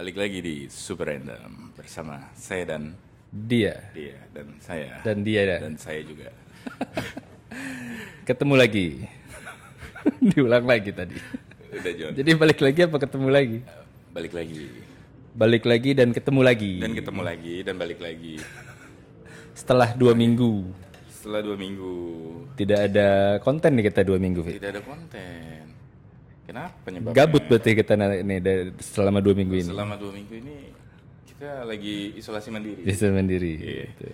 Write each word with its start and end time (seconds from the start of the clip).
Balik 0.00 0.16
lagi 0.16 0.40
di 0.40 0.56
Super 0.72 1.12
Random 1.12 1.76
bersama 1.76 2.32
saya 2.32 2.72
dan 2.72 2.96
Dia 3.28 3.76
dia 3.92 4.16
dan 4.32 4.56
saya 4.56 4.96
dan 5.04 5.20
dia 5.20 5.44
ya. 5.44 5.56
dan 5.60 5.76
saya 5.76 6.00
juga. 6.00 6.32
Ketemu 8.24 8.54
lagi. 8.56 9.04
Diulang 10.32 10.64
lagi 10.64 10.88
tadi. 10.96 11.20
Udah 11.68 11.92
John. 11.92 12.16
Jadi 12.16 12.32
balik 12.32 12.64
lagi 12.64 12.80
apa 12.88 12.96
ketemu 12.96 13.28
lagi? 13.28 13.58
Balik 14.16 14.32
lagi 14.32 14.72
Balik 15.36 15.64
lagi 15.68 15.90
dan 15.92 16.16
ketemu 16.16 16.40
lagi. 16.48 16.72
dan 16.80 16.92
ketemu 16.96 17.20
lagi 17.20 17.54
dan 17.60 17.74
balik 17.76 18.00
lagi 18.00 18.40
Setelah 19.52 19.92
dua 19.92 20.16
minggu. 20.16 20.64
setelah 21.12 21.44
dua 21.44 21.60
minggu 21.60 21.92
Tidak 22.56 22.80
ada 22.88 23.36
konten 23.44 23.76
nih 23.76 23.92
kita 23.92 24.00
dua 24.00 24.16
minggu. 24.16 24.48
Fit. 24.48 24.56
tidak 24.64 24.80
ada 24.80 24.82
konten. 24.82 25.69
Kenapa 26.50 26.74
penyebabnya? 26.82 27.14
Gabut 27.14 27.46
berarti 27.46 27.70
kita 27.78 27.94
dari- 27.94 28.74
selama 28.82 29.22
dua 29.22 29.38
minggu 29.38 29.54
ini. 29.54 29.70
Selama 29.70 29.94
dua 29.94 30.10
minggu 30.10 30.34
ini 30.34 30.74
kita 31.30 31.62
lagi 31.62 32.10
isolasi 32.18 32.50
mandiri. 32.50 32.82
Bisa 32.82 33.06
mandiri. 33.06 33.54
Iya. 33.54 33.86
Gitu. 33.86 34.06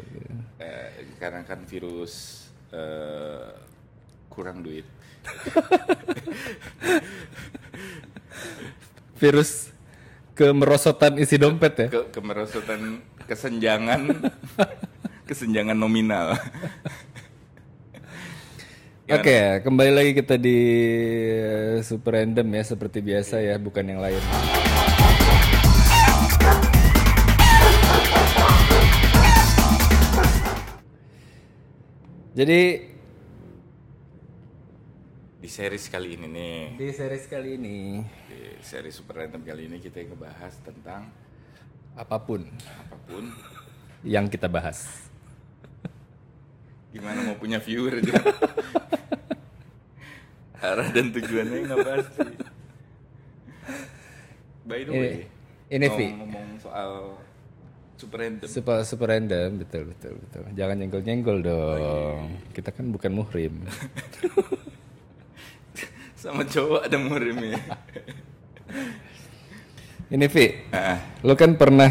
Eh, 0.60 1.16
karena 1.16 1.40
kan 1.48 1.64
virus 1.64 2.44
eh, 2.76 3.56
kurang 4.28 4.60
duit. 4.60 4.84
Virus 9.16 9.72
kemerosotan 10.36 11.16
isi 11.16 11.40
dompet 11.40 11.72
ya. 11.80 11.88
Ke 11.88 12.12
kemerosotan 12.12 13.00
kesenjangan 13.24 14.12
kesenjangan 15.28 15.72
nominal. 15.72 16.36
Oke, 19.06 19.62
kembali 19.62 19.92
lagi 19.94 20.12
kita 20.18 20.34
di 20.34 20.58
eh, 21.38 21.78
Super 21.86 22.18
Random 22.18 22.42
ya 22.42 22.62
seperti 22.66 22.98
biasa 22.98 23.38
ya, 23.38 23.54
bukan 23.54 23.86
yang 23.86 24.02
lain. 24.02 24.18
Jadi 32.34 32.62
Di 35.38 35.48
series 35.54 35.86
kali 35.86 36.18
ini 36.18 36.26
nih, 36.26 36.58
di 36.74 36.90
series 36.90 37.30
kali 37.30 37.54
ini 37.54 38.02
di 38.02 38.58
series 38.58 38.98
Super 38.98 39.22
Random 39.22 39.38
kali 39.46 39.70
ini 39.70 39.78
kita 39.78 40.02
ngebahas 40.02 40.58
tentang 40.66 41.14
apa 41.94 42.18
pun 42.18 42.42
apa 42.82 42.98
pun 43.06 43.30
yang 44.02 44.26
kita 44.26 44.50
bahas. 44.50 45.06
gimana 46.90 47.22
mau 47.22 47.38
punya 47.38 47.62
viewer 47.62 48.02
aja. 48.02 48.18
Arah 50.58 50.88
dan 50.88 51.06
tujuannya 51.10 51.58
nggak 51.64 51.80
pasti. 51.82 52.28
By 54.64 54.82
the 54.82 54.90
way, 54.90 55.12
Ini- 55.70 55.78
ini, 55.78 55.86
Vi. 55.90 56.06
ngomong 56.16 56.46
soal 56.58 56.90
Super 57.96 58.18
Random. 58.20 58.44
Super 58.44 58.84
super 58.84 59.08
random, 59.08 59.56
betul 59.56 59.88
betul 59.88 60.20
betul. 60.20 60.42
Jangan 60.52 60.76
nyenggol-nyenggol 60.76 61.38
dong. 61.40 62.28
Kita 62.52 62.68
kan 62.68 62.92
bukan 62.92 63.10
muhrim. 63.10 63.64
Sama 66.20 66.44
cowok 66.44 66.84
ada 66.84 66.98
murimnya. 66.98 67.56
Ini 70.06 70.26
Vi, 70.28 70.46
Ah, 70.70 70.98
lo 71.22 71.34
kan 71.34 71.56
pernah 71.56 71.90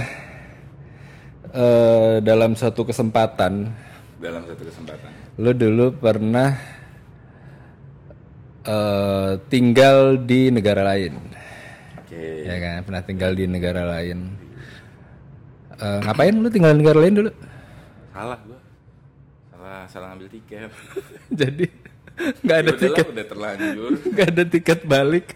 eh, 1.50 2.16
dalam 2.22 2.54
satu 2.54 2.86
kesempatan 2.86 3.72
dalam 4.16 4.46
satu 4.46 4.62
kesempatan. 4.62 5.10
Lo 5.36 5.52
dulu 5.52 5.92
pernah 5.96 6.56
eh, 8.66 9.32
tinggal 9.48 10.20
di 10.22 10.50
negara 10.50 10.82
lain, 10.82 11.14
Oke. 12.02 12.46
ya 12.46 12.56
kan? 12.58 12.78
Pernah 12.84 13.04
tinggal 13.06 13.32
di 13.38 13.46
negara 13.46 13.86
lain. 13.86 14.34
Eh, 15.76 16.00
ngapain 16.02 16.36
lo 16.36 16.48
tinggal 16.50 16.74
di 16.74 16.80
negara 16.82 17.00
lain 17.04 17.16
dulu? 17.16 17.32
Salah 18.16 18.40
gua. 18.48 18.60
Salah 19.52 19.80
salah 19.92 20.08
ngambil 20.14 20.30
tiket. 20.34 20.72
Jadi 21.42 21.66
nggak 22.16 22.58
ada 22.64 22.72
Ya 22.72 22.80
tiket, 22.80 23.06
udah 23.12 23.26
terlanjur. 23.28 23.92
nggak 24.14 24.28
ada 24.32 24.44
tiket 24.48 24.80
balik. 24.88 25.28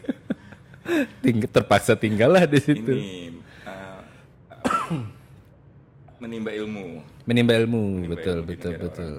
Ting 1.21 1.45
terpaksa 1.45 1.93
tinggal 1.93 2.33
lah 2.33 2.49
di 2.49 2.57
situ. 2.57 2.93
Ini 2.97 3.37
uh, 3.67 4.01
uh, 4.65 5.03
menimba 6.17 6.51
ilmu. 6.55 7.03
Menimba 7.29 7.53
ilmu, 7.61 8.09
betul 8.09 8.41
ilmu 8.41 8.49
betul 8.49 8.73
betul. 8.79 9.13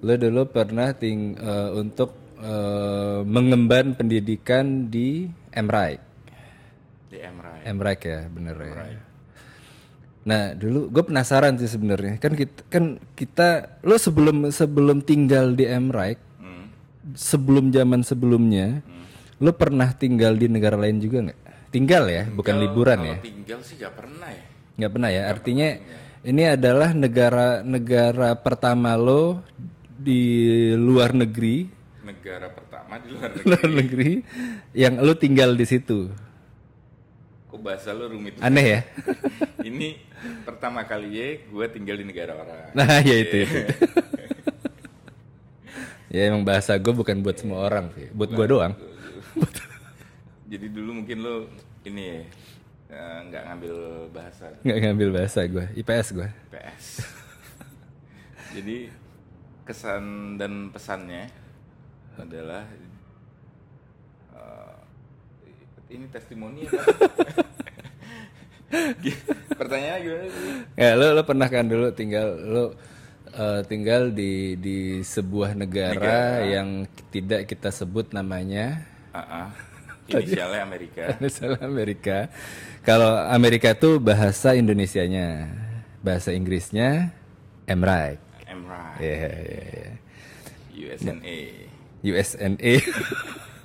Lo 0.00 0.14
dulu 0.14 0.42
pernah 0.48 0.92
ting 0.92 1.34
eh, 1.40 1.70
untuk 1.72 2.25
eh, 2.38 3.20
mengemban 3.24 3.96
pendidikan 3.96 4.88
di 4.88 5.28
Emraik. 5.50 6.02
di 7.06 7.22
MRI. 7.22 7.62
Emrek 7.64 8.00
ya, 8.02 8.20
bener 8.26 8.56
ya. 8.58 8.74
Nah 10.26 10.42
dulu 10.58 10.90
gue 10.90 11.06
penasaran 11.06 11.54
sih 11.54 11.70
sebenarnya 11.70 12.18
kan 12.18 12.34
kita 12.34 12.66
kan 12.66 12.84
kita 13.14 13.78
lo 13.86 13.94
sebelum 13.94 14.50
sebelum 14.50 14.98
tinggal 15.06 15.54
di 15.54 15.70
Emrek 15.70 16.18
Hmm. 16.42 16.66
sebelum 17.14 17.70
zaman 17.70 18.02
sebelumnya 18.02 18.82
lo 19.38 19.54
pernah 19.54 19.94
tinggal 19.94 20.34
di 20.34 20.50
negara 20.50 20.74
lain 20.74 20.98
juga 20.98 21.30
nggak? 21.30 21.40
Tinggal 21.70 22.04
ya, 22.10 22.22
bukan 22.26 22.56
liburan 22.58 22.98
ya? 23.04 23.16
Tinggal 23.22 23.60
sih 23.62 23.76
gak 23.76 23.94
pernah 23.94 24.28
ya. 24.32 24.44
Nggak 24.76 24.90
pernah 24.96 25.10
ya. 25.12 25.22
Artinya 25.28 25.68
ini 26.24 26.42
adalah 26.42 26.90
negara-negara 26.90 28.34
pertama 28.40 28.96
lo 28.98 29.44
di 29.94 30.20
luar 30.74 31.14
negeri, 31.14 31.68
Negara 32.06 32.46
pertama 32.54 33.02
di 33.02 33.10
luar 33.10 33.34
negeri. 33.34 33.42
luar 33.50 33.66
negeri 33.66 34.12
yang 34.78 34.94
lo 35.02 35.18
tinggal 35.18 35.58
di 35.58 35.66
situ. 35.66 36.06
Kok 37.50 37.58
bahasa 37.58 37.90
lu 37.90 38.06
rumit. 38.06 38.38
Aneh 38.38 38.66
ya? 38.78 38.80
Ini 39.68 39.98
pertama 40.46 40.86
kali 40.86 41.10
ya 41.18 41.28
gue 41.50 41.66
tinggal 41.74 41.98
di 41.98 42.06
negara 42.06 42.38
orang. 42.38 42.70
Nah, 42.78 43.02
ya 43.02 43.16
itu. 43.18 43.42
itu. 43.42 43.58
ya 46.14 46.30
emang 46.30 46.46
bahasa 46.46 46.78
gue 46.78 46.94
bukan 46.94 47.18
buat 47.26 47.42
semua 47.42 47.66
orang 47.66 47.90
sih, 47.98 48.06
buat 48.14 48.30
gue 48.30 48.46
doang. 48.46 48.78
Jadi 50.46 50.66
dulu 50.70 51.02
mungkin 51.02 51.18
lu 51.26 51.36
ini 51.82 52.22
eh, 52.86 53.18
nggak 53.26 53.42
ngambil 53.50 53.74
bahasa 54.14 54.46
Nggak 54.62 54.78
ngambil 54.78 55.08
bahasa 55.10 55.38
gue, 55.50 55.66
IPS 55.74 56.08
gue. 56.14 56.28
PS. 56.54 56.86
Jadi 58.54 58.76
kesan 59.66 60.38
dan 60.38 60.70
pesannya 60.70 61.45
adalah 62.20 62.64
eh, 64.34 64.76
ini 65.94 66.06
testimoni 66.10 66.66
apa? 66.66 66.82
Pertanyaannya 69.60 70.00
gimana 70.02 70.26
sih? 70.28 70.50
Ya 70.74 70.90
lo 70.98 71.14
lo 71.14 71.22
pernah 71.22 71.48
kan 71.48 71.64
dulu 71.70 71.88
tinggal 71.94 72.28
lo 72.34 72.64
eh, 73.30 73.60
tinggal 73.70 74.10
di 74.10 74.58
di 74.58 75.00
sebuah 75.00 75.54
negara, 75.54 76.42
yang 76.44 76.84
tidak 77.14 77.46
kita 77.48 77.70
sebut 77.70 78.10
namanya 78.12 78.82
ah. 79.14 79.50
Inisialnya 80.10 80.62
Amerika. 80.62 81.02
misalnya 81.24 81.66
Amerika. 81.66 82.18
Kalau 82.86 83.10
Amerika 83.26 83.74
tuh 83.74 83.98
bahasa 83.98 84.54
Indonesianya, 84.54 85.50
bahasa 85.98 86.30
Inggrisnya 86.30 87.10
Emraik. 87.66 88.22
MRI, 88.46 89.02
Ya, 89.02 89.14
ya, 89.26 89.32
ya. 89.42 89.90
USNA. 90.94 91.65
USNA. 92.12 92.72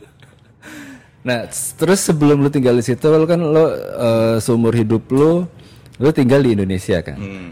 nah, 1.28 1.40
terus 1.52 2.00
sebelum 2.02 2.41
lu 2.41 2.50
tinggal 2.50 2.78
di 2.78 2.85
situ, 2.85 3.06
lu 3.12 3.28
kan 3.29 3.41
lo 3.41 3.66
eh, 3.75 4.35
seumur 4.41 4.74
hidup 4.74 5.06
lu, 5.13 5.46
lu 6.02 6.09
tinggal 6.09 6.41
di 6.41 6.57
Indonesia 6.57 7.03
kan. 7.06 7.18
Hmm. 7.18 7.50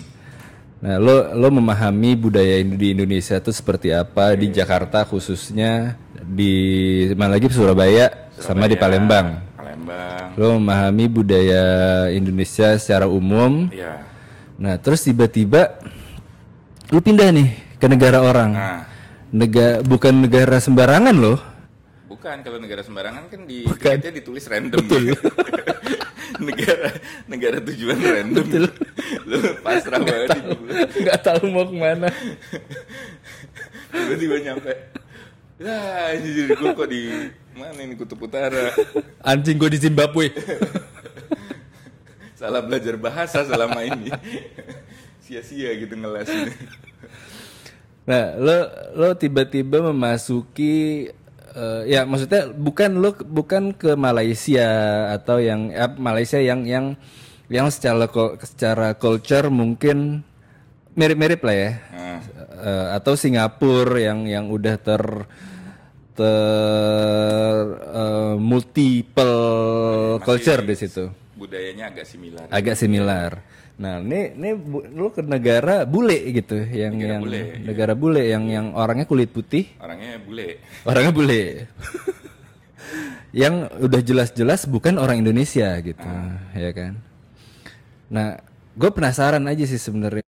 Nah, 0.80 0.96
lo 0.96 1.36
lo 1.36 1.48
memahami 1.52 2.16
budaya 2.16 2.64
di 2.64 2.96
Indonesia 2.96 3.36
itu 3.36 3.52
seperti 3.52 3.92
apa 3.92 4.32
di 4.40 4.48
Jakarta 4.48 5.04
khususnya 5.04 6.00
di 6.24 6.56
mana 7.20 7.36
lagi 7.36 7.52
Surabaya, 7.52 8.32
sama 8.40 8.64
di 8.66 8.80
Palembang. 8.80 9.44
Palembang. 9.60 10.40
Lo 10.40 10.56
memahami 10.56 11.06
budaya 11.12 11.64
Indonesia 12.16 12.80
secara 12.80 13.12
umum. 13.12 13.68
Ya. 13.76 14.08
Nah, 14.56 14.80
terus 14.80 15.04
tiba-tiba 15.04 15.80
lu 16.96 17.04
pindah 17.04 17.28
nih 17.36 17.50
ke 17.76 17.86
negara 17.92 18.24
orang. 18.24 18.52
Nah, 18.56 18.89
Negara 19.30 19.86
bukan 19.86 20.14
negara 20.26 20.58
sembarangan 20.58 21.14
loh. 21.14 21.40
bukan 22.10 22.42
kalau 22.44 22.60
negara 22.60 22.82
sembarangan 22.84 23.32
kan 23.32 23.48
di 23.48 23.64
tiketnya 23.64 24.12
ditulis 24.12 24.44
random. 24.50 24.82
negara 26.50 26.90
negara 27.30 27.58
tujuan 27.64 27.96
random. 27.96 28.46
Lu 29.30 29.38
pasrah 29.62 30.02
banget 30.02 30.36
itu. 30.36 30.52
nggak 31.06 31.20
tahu 31.22 31.48
mau 31.48 31.64
ke 31.70 31.76
mana 31.78 32.10
Tiba-tiba 33.94 34.36
nyampe. 34.42 34.74
Ya, 35.60 36.16
jadi 36.16 36.56
gue 36.56 36.72
kok 36.72 36.90
di 36.90 37.04
mana 37.54 37.80
ini 37.84 37.94
kutub 37.96 38.20
utara. 38.24 38.72
anjing 39.24 39.60
gue 39.60 39.70
di 39.76 39.80
Zimbabwe 39.80 40.32
Salah 42.40 42.64
belajar 42.64 42.96
bahasa 42.96 43.44
selama 43.44 43.84
ini. 43.84 44.10
Sia-sia 45.20 45.76
gitu 45.76 45.94
ngeles 46.00 46.32
ini. 46.32 46.54
Nah 48.10 48.34
lo 48.42 48.58
lo 48.98 49.10
tiba-tiba 49.14 49.86
memasuki 49.94 51.06
eh, 51.54 51.82
ya 51.86 52.10
maksudnya 52.10 52.50
bukan 52.50 52.98
lu 52.98 53.14
bukan 53.14 53.78
ke 53.78 53.94
Malaysia 53.94 54.66
atau 55.14 55.38
yang 55.38 55.70
ya, 55.70 55.86
Malaysia 55.94 56.42
yang 56.42 56.66
yang 56.66 56.98
yang 57.54 57.70
secara 57.70 58.10
secara 58.42 58.98
culture 58.98 59.54
mungkin 59.54 60.26
mirip-mirip 60.98 61.42
lah 61.46 61.56
ya. 61.56 61.72
Nah, 61.94 62.10
Eh, 62.60 62.88
atau 62.92 63.16
Singapura 63.16 63.96
yang 64.04 64.28
yang 64.28 64.52
udah 64.52 64.76
ter 64.76 65.00
ter 66.12 67.56
eh, 67.80 68.36
multiple 68.36 69.40
culture 70.20 70.60
di 70.68 70.76
situ. 70.76 71.08
budayanya 71.40 71.88
agak 71.96 72.04
similar. 72.04 72.46
Agak 72.52 72.76
similar. 72.76 73.32
Nah, 73.80 73.96
ini 73.98 74.36
ini 74.36 74.50
bu- 74.54 74.84
lu 74.86 75.08
ke 75.08 75.24
negara 75.24 75.88
bule 75.88 76.20
gitu 76.34 76.60
yang 76.60 76.92
Negara 76.94 77.08
yang 77.10 77.22
bule, 77.24 77.40
negara 77.64 77.94
bule 77.96 78.24
yang 78.28 78.44
yang 78.46 78.66
orangnya 78.76 79.08
kulit 79.08 79.32
putih, 79.32 79.72
Orangnya 79.80 80.20
bule. 80.20 80.60
orangnya 80.84 81.14
bule. 81.16 81.42
yang 83.32 83.72
udah 83.72 84.02
jelas-jelas 84.02 84.68
bukan 84.68 85.00
orang 85.00 85.24
Indonesia 85.24 85.80
gitu, 85.80 86.10
ya 86.52 86.72
kan. 86.76 87.00
Nah, 88.10 88.36
gue 88.74 88.90
penasaran 88.90 89.48
aja 89.48 89.64
sih 89.64 89.80
sebenarnya. 89.80 90.28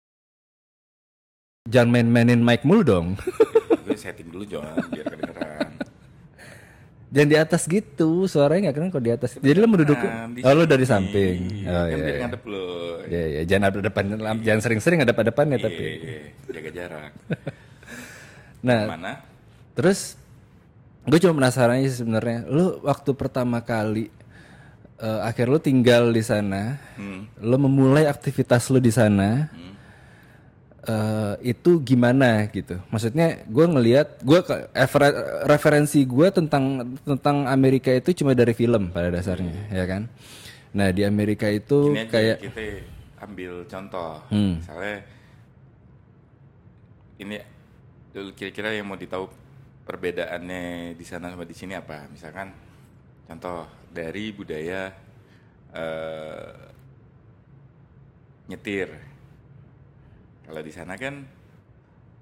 Jangan 1.62 1.92
main-mainin 1.92 2.40
mic 2.40 2.64
mulu 2.64 2.82
dong. 2.82 3.06
Gue 3.84 3.94
setting 3.94 4.32
dulu 4.32 4.48
John 4.48 4.64
biar. 4.88 5.12
Jangan 7.12 7.28
di 7.28 7.36
atas 7.36 7.62
gitu, 7.68 8.24
suaranya 8.24 8.72
nggak 8.72 8.76
keren 8.80 8.88
kok 8.88 9.04
di 9.04 9.12
atas. 9.12 9.30
Jadi 9.36 9.58
lo 9.60 9.68
menduduk, 9.68 10.00
Nah, 10.00 10.32
oh 10.48 10.52
lo 10.56 10.64
dari 10.64 10.88
samping. 10.88 11.68
Oh 11.68 11.84
kan 11.84 11.92
iya. 11.92 12.00
biar 12.00 12.16
iya. 12.16 12.20
ngadep 12.24 12.42
lo. 12.48 12.64
Iya, 13.04 13.22
iya. 13.28 13.40
jangan 13.44 13.64
ada 13.68 13.78
depan, 13.84 14.04
jangan 14.40 14.60
sering-sering 14.64 15.04
ada 15.04 15.12
pada 15.12 15.28
depannya 15.28 15.60
tapi. 15.60 15.84
Iya, 16.00 16.20
jaga 16.48 16.70
jarak. 16.72 17.12
Nah, 18.62 18.94
Mana? 18.94 19.18
terus 19.74 20.14
gue 21.02 21.18
cuma 21.18 21.34
penasaran 21.42 21.82
sih 21.82 21.98
sebenarnya. 21.98 22.46
Lu 22.46 22.78
waktu 22.86 23.10
pertama 23.10 23.58
kali 23.58 24.06
eh, 25.02 25.20
akhir 25.26 25.50
lu 25.50 25.58
tinggal 25.58 26.14
di 26.14 26.22
sana, 26.22 26.78
Hmm. 26.94 27.26
lu 27.42 27.58
memulai 27.58 28.06
aktivitas 28.06 28.70
lu 28.70 28.78
di 28.78 28.94
sana. 28.94 29.50
Eh, 30.86 31.34
itu 31.54 31.78
gimana 31.82 32.50
gitu? 32.50 32.78
Maksudnya 32.90 33.46
gue 33.46 33.66
ngelihat, 33.66 34.22
gue 34.22 34.40
referensi 35.46 36.02
gue 36.02 36.28
tentang 36.34 36.96
tentang 37.06 37.46
Amerika 37.46 37.94
itu 37.94 38.22
cuma 38.22 38.34
dari 38.34 38.54
film 38.54 38.90
pada 38.90 39.10
dasarnya, 39.10 39.70
ya 39.70 39.84
kan? 39.86 40.10
Nah 40.72 40.88
di 40.90 41.04
Amerika 41.04 41.46
itu 41.52 41.92
Ini 41.92 42.08
aja 42.08 42.10
kayak 42.10 42.36
kita 42.42 42.64
ambil 43.22 43.52
contoh. 43.68 44.18
Hmm. 44.32 44.58
Misalnya 44.58 44.96
ini 47.22 47.36
dulu 48.12 48.30
kira-kira 48.34 48.74
yang 48.74 48.88
mau 48.88 48.98
ditahu 48.98 49.30
perbedaannya 49.86 50.94
di 50.98 51.04
sana 51.06 51.30
sama 51.30 51.44
di 51.46 51.54
sini 51.54 51.76
apa? 51.76 52.08
Misalkan 52.10 52.50
contoh 53.28 53.68
dari 53.92 54.32
budaya 54.34 54.90
eh, 55.76 56.52
nyetir. 58.50 59.11
Kalau 60.42 60.60
di 60.60 60.72
sana 60.72 60.94
kan 60.94 61.22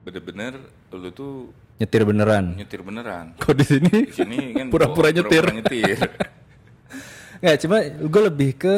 bener-bener 0.00 0.56
lu 0.90 1.10
tuh 1.10 1.32
nyetir 1.76 2.02
beneran. 2.02 2.56
nyetir 2.56 2.80
beneran. 2.80 3.36
Kok 3.36 3.54
di 3.54 3.64
sini? 3.64 3.96
Di 4.06 4.14
sini 4.14 4.38
kan 4.52 4.66
Pura-pura 4.72 5.08
nyetir. 5.08 5.44
pura-pura 5.44 5.56
nyetir. 5.56 5.98
Nggak, 7.40 7.56
cuma 7.58 7.76
gue 7.84 8.22
lebih 8.22 8.50
ke 8.54 8.74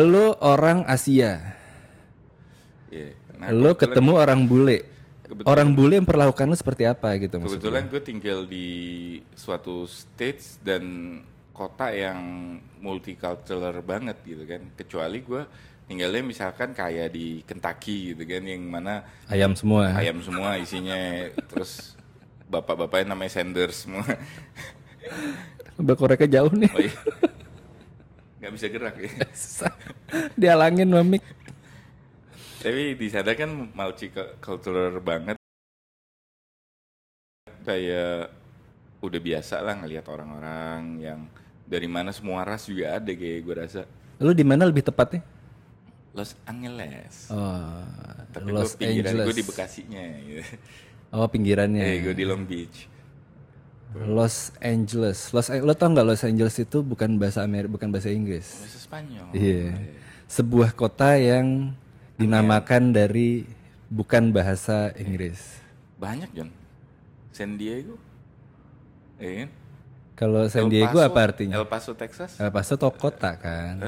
lo 0.00 0.32
orang 0.40 0.84
Asia. 0.84 1.54
Iya. 2.88 3.12
Nah, 3.36 3.48
lo 3.50 3.74
ketemu 3.74 4.12
orang 4.14 4.40
bule. 4.44 4.78
kebetulan- 5.24 5.44
Orang 5.46 5.68
bule 5.72 5.94
yang 5.96 6.06
perlakukan 6.06 6.46
lo 6.46 6.56
seperti 6.56 6.84
apa 6.84 7.16
gitu 7.16 7.36
maksudnya. 7.36 7.60
Kebetulan 7.60 7.84
gue 7.88 8.00
tinggal 8.00 8.38
di 8.44 8.68
suatu 9.34 9.84
states 9.84 10.56
dan 10.60 10.84
kota 11.50 11.88
yang 11.88 12.18
multicultural 12.78 13.76
banget 13.80 14.16
gitu 14.22 14.44
kan. 14.44 14.62
Kecuali 14.74 15.20
gue 15.20 15.42
tinggalnya 15.84 16.22
misalkan 16.24 16.72
kayak 16.72 17.12
di 17.12 17.44
Kentucky 17.44 18.12
gitu 18.16 18.22
kan, 18.24 18.42
yang 18.44 18.62
mana 18.64 19.04
Ayam 19.28 19.52
semua. 19.52 19.92
ayam 19.94 20.18
semua 20.24 20.56
isinya, 20.56 21.28
terus 21.48 21.94
bapak-bapaknya 22.48 23.12
namanya 23.12 23.40
Sanders 23.40 23.84
semua. 23.84 24.04
Koreknya 25.98 26.40
jauh 26.40 26.52
nih. 26.54 26.70
Oh 26.70 26.80
iya. 26.80 26.94
Gak 28.44 28.52
bisa 28.54 28.66
gerak 28.68 28.94
ya. 29.00 29.10
Susah. 29.36 29.72
Dihalangin 30.36 30.88
mamik. 30.88 31.24
Tapi 32.60 32.96
di 32.96 33.08
sana 33.12 33.32
kan 33.36 33.50
multicultural 33.72 35.00
banget. 35.04 35.36
Kayak 37.64 38.28
udah 39.00 39.20
biasa 39.20 39.60
lah 39.60 39.74
ngelihat 39.80 40.08
orang-orang 40.08 40.80
yang 41.00 41.20
dari 41.64 41.88
mana 41.88 42.12
semua 42.12 42.44
ras 42.44 42.68
juga 42.68 42.96
ada 43.00 43.12
kayak 43.12 43.40
gue 43.44 43.54
rasa. 43.56 43.82
Lo 44.20 44.32
di 44.36 44.44
mana 44.44 44.68
lebih 44.68 44.84
tepatnya? 44.84 45.24
Los 46.14 46.38
Angeles. 46.46 47.26
Oh, 47.34 47.82
Tapi 48.30 48.48
Los 48.54 48.78
gue 48.78 48.86
pinggiran 48.86 49.10
Angeles. 49.10 49.26
gue 49.26 49.34
di 49.34 49.44
Bekasinya. 49.44 50.02
Gitu. 50.22 50.42
Oh 51.10 51.26
pinggirannya. 51.26 51.82
Eh 51.82 51.96
gue 52.06 52.14
di 52.14 52.24
Long 52.26 52.46
Beach. 52.46 52.86
Los 53.94 54.54
Angeles. 54.62 55.34
Los 55.34 55.50
lo 55.50 55.74
tau 55.74 55.90
nggak 55.90 56.06
Los 56.06 56.22
Angeles 56.22 56.54
itu 56.58 56.82
bukan 56.82 57.18
bahasa 57.18 57.42
Amerika, 57.42 57.74
bukan 57.78 57.90
bahasa 57.90 58.10
Inggris. 58.10 58.46
Bahasa 58.46 58.78
Spanyol. 58.78 59.26
Iya. 59.34 59.74
Sebuah 60.30 60.70
kota 60.74 61.14
yang 61.18 61.74
dinamakan 62.18 62.94
dari 62.94 63.46
bukan 63.90 64.30
bahasa 64.30 64.94
Inggris. 64.98 65.62
Banyak 65.98 66.30
John. 66.34 66.50
San 67.34 67.58
Diego. 67.58 67.98
Iya 69.18 69.46
kan? 69.46 69.50
Kalau 70.14 70.46
San 70.46 70.70
Diego 70.70 70.98
apa 71.02 71.26
artinya? 71.26 71.58
El 71.58 71.66
Paso, 71.66 71.94
Texas. 71.94 72.38
El 72.38 72.50
Paso 72.54 72.78
tuh 72.78 72.90
kota 72.94 73.34
kan. 73.34 73.82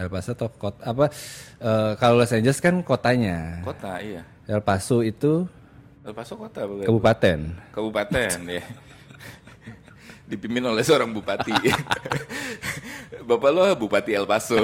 El 0.00 0.08
Paso 0.08 0.32
tuh 0.32 0.48
kota 0.48 0.80
apa? 0.80 1.12
eh, 1.60 1.92
kalau 1.94 2.16
Los 2.16 2.32
Angeles 2.32 2.56
kan 2.58 2.80
kotanya. 2.80 3.60
Kota, 3.60 4.00
iya. 4.00 4.24
El 4.48 4.64
Paso 4.64 5.04
itu 5.04 5.44
El 6.00 6.16
Paso 6.16 6.34
kota 6.34 6.64
bukan? 6.64 6.88
kabupaten. 6.88 7.38
Kabupaten 7.70 8.36
ya. 8.48 8.64
Dipimpin 10.24 10.64
oleh 10.64 10.80
seorang 10.80 11.12
bupati. 11.12 11.52
Bapak 13.28 13.50
lo 13.52 13.62
Bupati 13.76 14.16
El 14.16 14.24
Paso. 14.24 14.56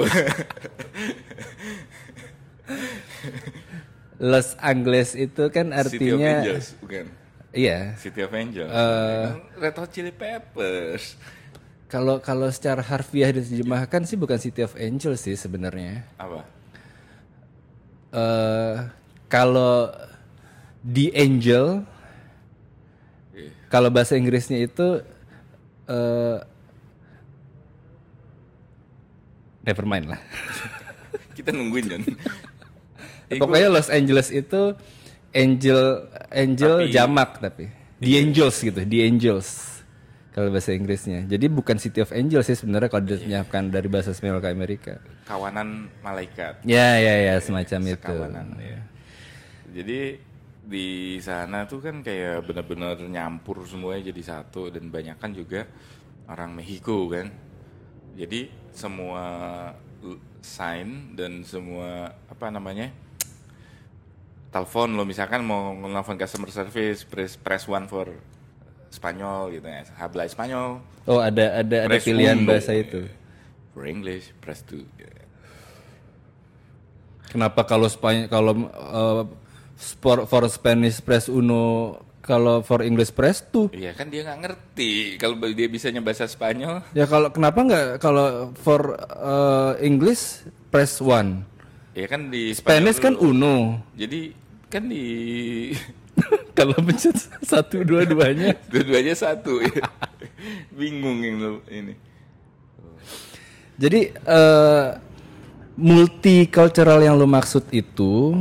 Los 4.17 4.57
Angeles 4.57 5.13
itu 5.13 5.43
kan 5.53 5.69
City 5.69 5.77
of 6.09 6.17
artinya 6.17 6.31
Angels, 6.41 6.67
bukan? 6.81 7.05
iya. 7.53 7.93
City 8.01 8.25
of 8.25 8.33
Angels. 8.33 8.71
Eh. 8.73 9.25
Red 9.61 9.75
Hot 9.77 9.91
Chili 9.93 10.09
Peppers. 10.09 11.13
Kalau 11.87 12.19
kalau 12.19 12.51
secara 12.51 12.83
harfiah 12.83 13.31
diterjemahkan 13.31 14.03
sih 14.03 14.15
bukan 14.15 14.35
City 14.35 14.59
of 14.59 14.75
Angels 14.75 15.23
sih 15.23 15.35
sebenarnya. 15.35 16.03
Apa? 16.17 16.43
eh 18.07 18.75
kalau 19.27 19.91
The 20.81 21.11
Angel 21.13 21.83
Iya. 23.31 23.51
kalau 23.67 23.91
bahasa 23.91 24.15
Inggrisnya 24.15 24.63
itu 24.63 25.03
eh 25.85 26.37
never 29.61 29.83
mind 29.83 30.07
lah. 30.07 30.19
Kita 31.37 31.51
nungguin 31.51 31.85
John. 31.85 32.03
Eh, 33.27 33.37
Pokoknya 33.41 33.67
Los 33.69 33.87
Angeles 33.87 34.31
itu 34.31 34.73
angel 35.29 36.07
angel 36.31 36.87
Tapi- 36.87 36.91
jamak 36.91 37.37
tapi 37.37 37.65
The 37.99 38.11
Angels 38.17 38.57
gitu, 38.57 38.79
The 38.79 38.99
Angels 39.03 39.76
kalau 40.37 40.53
bahasa 40.53 40.69
Inggrisnya. 40.69 41.25
Jadi 41.25 41.49
bukan 41.49 41.81
City 41.81 41.97
of 41.97 42.13
Angels 42.13 42.45
sih 42.45 42.53
sebenarnya 42.53 42.93
kalau 42.93 43.09
diterjemahkan 43.09 43.73
dari 43.73 43.89
bahasa 43.89 44.13
Spanyol 44.13 44.37
ke 44.37 44.49
Amerika. 44.53 44.93
kawanan 45.25 45.89
malaikat. 46.05 46.61
Ya 46.61 47.01
ya 47.01 47.33
ya 47.33 47.35
semacam 47.41 47.97
itu. 47.97 47.97
Sekawanan 47.97 48.53
ya. 48.61 48.79
Jadi 49.73 50.21
di 50.61 51.17
sana 51.25 51.65
tuh 51.65 51.81
kan 51.81 52.05
kayak 52.05 52.45
benar-benar 52.45 53.01
nyampur 53.01 53.65
semuanya 53.65 54.13
jadi 54.13 54.21
satu 54.37 54.69
dan 54.69 54.93
banyak 54.93 55.17
kan 55.17 55.33
juga 55.33 55.65
orang 56.29 56.53
Meksiko 56.53 57.09
kan. 57.09 57.33
Jadi 58.13 58.53
semua 58.69 59.25
sign 60.45 61.17
dan 61.17 61.41
semua 61.41 62.13
apa 62.29 62.53
namanya 62.53 62.93
telepon 64.53 64.93
lo 64.93 65.01
misalkan 65.01 65.41
mau 65.41 65.73
nelfon 65.73 66.13
customer 66.13 66.53
service 66.53 67.01
press 67.09 67.33
press 67.41 67.65
one 67.65 67.89
for 67.89 68.13
Spanyol 68.89 69.53
gitu 69.53 69.67
ya 69.67 69.83
habla 69.95 70.23
Spanyol 70.25 70.79
Oh 71.07 71.23
ada 71.23 71.63
ada 71.63 71.87
ada 71.87 71.97
pilihan 72.03 72.43
uno. 72.43 72.51
bahasa 72.51 72.75
itu. 72.75 73.07
for 73.71 73.87
English 73.87 74.33
press 74.43 74.59
two. 74.65 74.83
Kenapa 77.27 77.63
kalau 77.63 77.87
Spanyol 77.87 78.27
kalau 78.27 78.53
uh, 78.75 79.23
for, 80.01 80.27
for 80.27 80.43
Spanish 80.51 80.99
press 80.99 81.31
uno 81.31 81.95
kalau 82.19 82.59
for 82.59 82.83
English 82.83 83.15
press 83.15 83.39
tuh? 83.39 83.71
Iya 83.71 83.95
kan 83.95 84.11
dia 84.11 84.27
nggak 84.27 84.39
ngerti 84.43 85.15
kalau 85.15 85.39
dia 85.47 85.67
bisanya 85.71 86.03
bahasa 86.03 86.27
Spanyol. 86.27 86.83
Ya 86.91 87.07
kalau 87.07 87.31
kenapa 87.31 87.63
nggak 87.63 87.85
kalau 88.03 88.51
for 88.59 88.99
uh, 89.15 89.79
English 89.79 90.43
press 90.67 90.99
one? 90.99 91.47
Ya 91.95 92.11
kan 92.11 92.27
di 92.27 92.51
Spanish 92.51 92.99
kan 92.99 93.15
uno. 93.15 93.79
Jadi 93.95 94.35
kan 94.67 94.91
di 94.91 95.05
Kalau 96.57 96.73
pencet 96.81 97.13
satu 97.45 97.85
dua-duanya. 97.85 98.57
Dua-duanya 98.73 99.13
satu. 99.13 99.61
ya. 99.61 99.85
Bingung 100.73 101.21
yang 101.21 101.37
lu- 101.37 101.65
ini. 101.69 101.93
Jadi 103.77 104.09
eh 104.09 104.87
multicultural 105.77 107.05
yang 107.05 107.13
lu 107.13 107.29
maksud 107.29 107.69
itu 107.69 108.33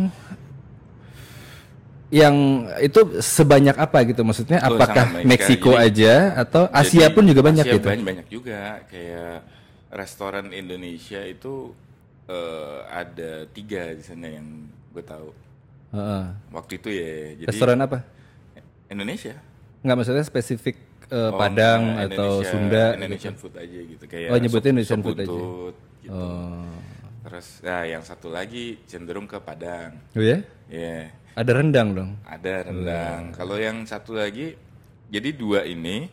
yang 2.08 2.64
itu 2.80 3.20
sebanyak 3.20 3.76
apa 3.76 4.00
gitu 4.08 4.24
maksudnya? 4.24 4.64
Oh, 4.64 4.80
Apakah. 4.80 5.20
Meksiko 5.26 5.76
aja 5.76 6.32
atau 6.40 6.72
Asia 6.72 7.10
Jadi, 7.10 7.14
pun 7.14 7.24
juga 7.28 7.44
banyak 7.44 7.64
Asia 7.68 7.74
gitu? 7.76 7.88
banyak, 7.92 8.06
banyak 8.06 8.26
juga 8.32 8.80
kayak 8.88 9.44
restoran 9.92 10.56
Indonesia 10.56 11.20
itu 11.20 11.76
eh, 12.30 12.78
ada 12.88 13.44
tiga 13.52 13.92
di 13.92 14.00
sana 14.00 14.32
yang 14.32 14.46
gue 14.96 15.04
tahu 15.04 15.28
Heeh. 15.90 16.24
waktu 16.50 16.72
itu 16.76 16.88
ya. 16.90 17.12
Jadi 17.36 17.48
Restoran 17.48 17.78
apa? 17.78 17.98
Indonesia. 18.86 19.34
Nggak 19.82 19.96
maksudnya 19.96 20.24
spesifik 20.24 20.76
eh, 21.06 21.30
Oh, 21.30 21.38
Padang 21.38 21.98
atau 22.00 22.42
Indonesia- 22.42 22.50
Sunda? 22.50 22.84
Indonesian 22.94 23.34
food 23.34 23.54
aja 23.54 23.78
gitu 23.78 24.04
kayak. 24.04 24.28
Oh, 24.28 24.36
nyebutnya 24.36 24.58
sop- 24.62 24.74
Indonesian 24.74 25.00
food 25.00 25.16
aja. 25.16 25.26
gitu. 25.26 25.38
Oh. 26.10 26.66
Terus 27.22 27.46
ya 27.58 27.78
yang 27.88 28.02
satu 28.02 28.28
lagi 28.28 28.78
cenderung 28.86 29.26
ke 29.26 29.38
Padang. 29.38 29.98
Oh 30.12 30.22
ya? 30.22 30.38
Ya. 30.66 31.10
Ada 31.34 31.50
rendang 31.52 31.88
dong. 31.92 32.10
Ada 32.22 32.64
rendang. 32.64 33.34
Kalau 33.34 33.54
yang 33.54 33.82
satu 33.82 34.14
lagi, 34.14 34.54
jadi 35.06 35.30
dua 35.30 35.62
ini 35.62 36.06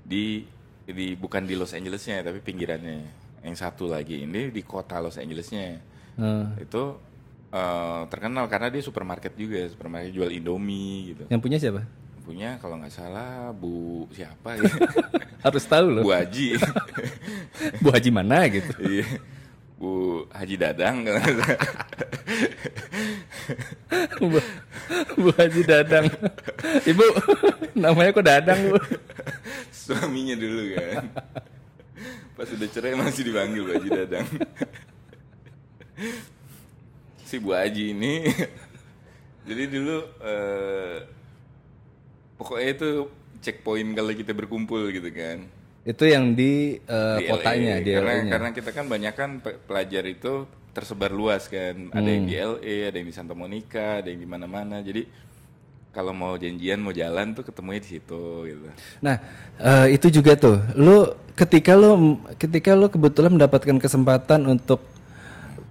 di 0.00 0.42
di 0.82 1.14
bukan 1.14 1.44
di 1.44 1.54
Los 1.54 1.70
Angelesnya 1.70 2.18
tapi 2.20 2.38
pinggirannya. 2.38 3.06
Yang 3.42 3.56
satu 3.56 3.86
lagi 3.86 4.22
ini 4.22 4.50
di 4.50 4.62
kota 4.62 4.98
Los 4.98 5.14
Angelesnya. 5.14 5.78
Heeh. 6.16 6.44
Itu 6.60 6.98
eh, 7.50 8.02
terkenal 8.08 8.46
karena 8.46 8.68
dia 8.70 8.82
supermarket 8.82 9.34
juga, 9.34 9.66
supermarket 9.66 10.10
jual 10.10 10.30
Indomie 10.30 11.14
gitu. 11.14 11.24
Yang 11.28 11.40
punya 11.42 11.58
siapa? 11.58 11.82
Punya 12.20 12.60
kalau 12.62 12.78
nggak 12.78 12.94
salah 12.94 13.50
Bu 13.50 14.06
siapa 14.14 14.54
ya? 14.54 14.70
Harus 15.44 15.64
tahu 15.66 15.86
loh. 15.98 16.02
Bu 16.06 16.12
Haji. 16.14 16.54
Bu 17.82 17.88
Haji 17.90 18.10
mana 18.12 18.46
gitu. 18.46 18.70
Iya. 19.00 19.06
Bu 19.80 20.28
Haji 20.28 20.56
Dadang. 20.60 20.96
Bu, 24.20 24.36
Bu 25.16 25.30
Haji 25.32 25.62
Dadang. 25.64 26.06
Ibu, 26.84 27.04
namanya 27.72 28.12
kok 28.12 28.26
Dadang, 28.28 28.60
Bu? 28.68 28.78
suaminya 29.72 30.36
dulu 30.36 30.76
kan. 30.76 31.08
Pas 32.36 32.52
udah 32.52 32.68
cerai 32.68 32.92
masih 32.92 33.24
dipanggil 33.24 33.64
Bu 33.64 33.70
Haji 33.72 33.88
Dadang. 33.88 34.26
Si 37.30 37.38
Bu 37.38 37.54
Haji 37.54 37.94
ini 37.94 38.26
jadi 39.48 39.62
dulu 39.66 39.96
eh, 40.20 40.96
pokoknya 42.34 42.68
itu 42.72 42.90
checkpoint 43.40 43.90
kalau 43.94 44.10
kita 44.10 44.32
berkumpul 44.32 44.90
gitu 44.90 45.08
kan. 45.10 45.46
Itu 45.80 46.04
yang 46.04 46.36
di, 46.36 46.76
eh, 46.76 47.16
Di 47.16 47.24
kotanya, 47.26 47.74
LA. 47.74 47.80
di 47.80 47.90
karena, 47.90 48.10
LA-nya. 48.12 48.30
karena 48.30 48.48
kita 48.52 48.70
kan 48.70 48.84
banyak 48.84 49.14
kan 49.16 49.30
pe- 49.40 49.56
pelajar 49.58 50.04
itu 50.04 50.32
tersebar 50.70 51.08
luas 51.10 51.46
kan. 51.46 51.88
Ada 51.90 52.04
yang 52.06 52.24
di 52.26 52.34
Hmm. 52.36 52.46
LA, 52.52 52.76
ada 52.84 52.96
yang 52.96 53.08
di 53.08 53.16
Santa 53.16 53.32
Monica, 53.32 54.04
ada 54.04 54.08
yang 54.08 54.20
di 54.20 54.28
mana-mana. 54.28 54.84
Jadi 54.84 55.08
kalau 55.90 56.12
mau 56.12 56.36
janjian 56.36 56.78
mau 56.78 56.92
jalan 56.92 57.32
tuh 57.32 57.42
ketemunya 57.42 57.80
di 57.80 57.90
situ 57.90 58.22
gitu. 58.44 58.68
Nah, 59.00 59.16
eh, 59.56 59.86
itu 59.90 60.12
juga 60.12 60.36
tuh. 60.36 60.60
Lu 60.76 61.08
ketika 61.32 61.72
lu 61.74 61.90
ketika 62.36 62.76
lu 62.76 62.86
kebetulan 62.86 63.32
mendapatkan 63.32 63.80
kesempatan 63.80 64.44
untuk 64.46 64.84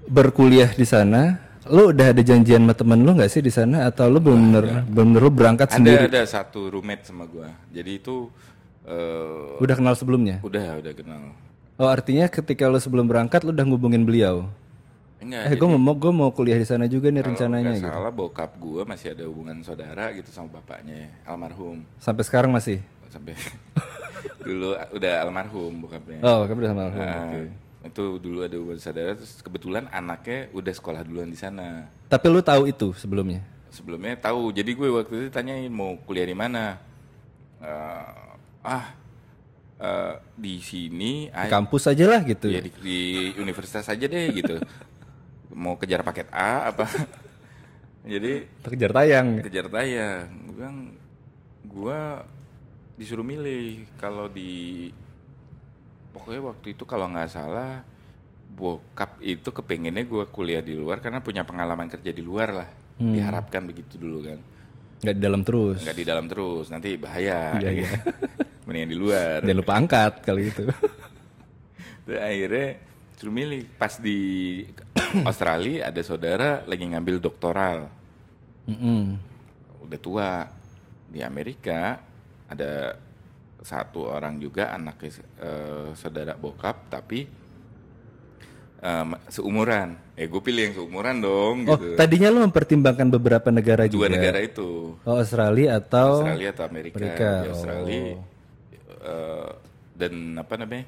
berkuliah 0.06 0.74
di 0.74 0.84
sana, 0.84 1.38
lu 1.70 1.90
udah 1.90 2.08
ada 2.10 2.20
janjian 2.20 2.60
sama 2.60 2.74
temen 2.74 3.00
lu 3.00 3.14
nggak 3.14 3.28
sih 3.28 3.40
di 3.40 3.50
sana 3.50 3.86
atau 3.86 4.06
lu 4.06 4.18
bener-bener 4.18 4.84
bener 4.84 5.20
lu 5.20 5.30
berangkat 5.30 5.68
Ada 5.68 5.76
sendiri? 5.76 6.04
ada 6.08 6.22
satu 6.24 6.68
roommate 6.68 7.04
sama 7.04 7.24
gua. 7.24 7.50
Jadi 7.70 7.92
itu 7.96 8.28
eh, 8.84 9.58
Udah 9.58 9.76
kenal 9.76 9.94
sebelumnya? 9.94 10.42
udah 10.42 10.78
udah 10.78 10.94
kenal. 10.94 11.22
Oh, 11.76 11.88
artinya 11.88 12.26
ketika 12.26 12.66
lu 12.66 12.76
sebelum 12.76 13.06
berangkat 13.06 13.42
lu 13.42 13.52
udah 13.52 13.64
ngubungin 13.64 14.02
beliau. 14.02 14.50
Enggak, 15.20 15.46
Eh, 15.46 15.54
gue 15.54 15.68
mau 15.70 15.94
gue 15.94 16.12
mau 16.12 16.30
kuliah 16.30 16.56
di 16.56 16.64
sana 16.64 16.86
juga 16.86 17.08
nih 17.08 17.22
rencananya 17.22 17.70
nggak 17.70 17.84
gitu. 17.84 17.92
salah 17.92 18.08
bokap 18.10 18.56
gua 18.56 18.84
masih 18.84 19.12
ada 19.12 19.24
hubungan 19.26 19.60
saudara 19.62 20.10
gitu 20.12 20.28
sama 20.30 20.48
bapaknya 20.50 21.12
almarhum 21.24 21.84
Sampai 21.98 22.24
sekarang 22.24 22.50
masih. 22.50 22.80
sampai 23.08 23.36
dulu 24.46 24.74
udah 24.90 25.14
almarhum 25.22 25.84
bokapnya. 25.84 26.20
Oh, 26.22 26.46
kamu 26.46 26.60
udah 26.62 26.72
almarhum. 26.72 27.00
Nah, 27.00 27.24
Oke. 27.26 27.42
Itu 27.80 28.20
dulu 28.20 28.44
ada 28.44 28.56
hubungan 28.60 28.76
saudara 28.78 29.16
terus 29.16 29.40
kebetulan 29.40 29.88
anaknya 29.90 30.52
udah 30.52 30.74
sekolah 30.74 31.02
duluan 31.04 31.32
di 31.32 31.40
sana. 31.40 31.88
Tapi 32.08 32.26
lu 32.28 32.44
tahu 32.44 32.68
itu 32.68 32.92
sebelumnya? 32.94 33.40
sebelumnya 33.70 34.18
tahu. 34.18 34.50
Jadi 34.50 34.72
gue 34.74 34.90
waktu 34.90 35.14
itu 35.16 35.30
tanyain 35.30 35.70
mau 35.70 35.94
kuliah 36.04 36.26
di 36.26 36.34
mana? 36.34 36.76
Eh, 37.62 38.12
ah 38.66 38.86
eh, 39.78 40.14
di 40.34 40.58
sini 40.60 41.30
Di 41.30 41.48
kampus 41.48 41.88
aja 41.88 42.06
lah 42.10 42.22
gitu. 42.26 42.50
ya 42.50 42.60
di, 42.60 42.72
di 42.82 43.00
universitas 43.38 43.86
aja 43.86 44.06
deh 44.06 44.26
gitu. 44.34 44.58
Mau 45.54 45.78
kejar 45.78 46.02
paket 46.02 46.28
A 46.34 46.74
apa? 46.74 46.90
Jadi 48.10 48.48
Kejar 48.66 48.92
tayang. 48.92 49.28
kejar 49.40 49.68
tayang. 49.70 50.26
Gue 50.50 50.54
bilang 50.58 50.78
gue 51.64 52.00
disuruh 52.98 53.24
milih 53.24 53.86
kalau 53.96 54.28
di 54.28 54.90
pokoknya 56.10 56.42
waktu 56.46 56.68
itu 56.74 56.84
kalau 56.84 57.08
nggak 57.08 57.30
salah 57.30 57.82
bokap 58.50 59.22
itu 59.22 59.46
kepengennya 59.46 60.04
gue 60.04 60.26
kuliah 60.30 60.60
di 60.60 60.74
luar 60.74 61.00
karena 61.00 61.22
punya 61.22 61.46
pengalaman 61.46 61.88
kerja 61.88 62.10
di 62.10 62.20
luar 62.20 62.50
lah 62.52 62.70
diharapkan 62.98 63.64
begitu 63.64 63.96
dulu 63.96 64.26
kan 64.26 64.40
Nggak 65.00 65.16
di 65.16 65.22
dalam 65.24 65.42
terus. 65.48 65.80
nggak 65.80 65.96
di 65.96 66.04
dalam 66.04 66.26
terus 66.28 66.66
nanti 66.68 66.90
bahaya 67.00 67.56
Iya, 67.56 67.64
ya 67.64 67.72
iya. 67.72 67.88
kan? 67.88 68.02
mendingan 68.68 68.90
di 68.92 68.98
luar 69.00 69.38
Jangan 69.42 69.60
lupa 69.64 69.74
angkat 69.74 70.14
kali 70.22 70.44
itu. 70.52 70.64
Terus 72.06 72.20
akhirnya 72.20 72.68
suruh 73.16 73.32
milih 73.32 73.62
pas 73.76 73.94
di 73.96 74.20
Australia 75.24 75.88
ada 75.88 76.02
saudara 76.04 76.50
lagi 76.64 76.84
ngambil 76.84 77.16
doktoral 77.18 77.88
Mm-mm. 78.68 79.16
udah 79.84 80.00
tua 80.00 80.30
di 81.08 81.20
Amerika 81.20 81.98
ada 82.46 82.94
satu 83.60 84.08
orang 84.08 84.40
juga 84.40 84.72
anaknya 84.72 85.12
eh, 85.38 85.88
saudara 85.94 86.34
bokap 86.34 86.88
tapi 86.88 87.28
em, 88.80 89.10
seumuran. 89.28 90.00
Eh 90.16 90.28
gue 90.28 90.42
pilih 90.42 90.72
yang 90.72 90.76
seumuran 90.76 91.16
dong 91.20 91.56
Oh, 91.68 91.76
gitu. 91.76 91.96
tadinya 91.96 92.28
lu 92.32 92.40
mempertimbangkan 92.44 93.08
beberapa 93.10 93.48
negara 93.52 93.88
dua 93.88 94.08
juga. 94.08 94.16
negara 94.16 94.40
itu. 94.40 94.96
Oh, 95.04 95.16
Australia 95.20 95.80
atau 95.80 96.24
Australia 96.24 96.50
atau 96.52 96.64
Amerika, 96.68 96.96
Amerika, 97.00 97.30
Di 97.44 97.50
Australia 97.52 98.00
oh. 98.00 98.18
eh, 99.04 99.50
dan 100.00 100.14
apa 100.40 100.54
namanya 100.56 100.86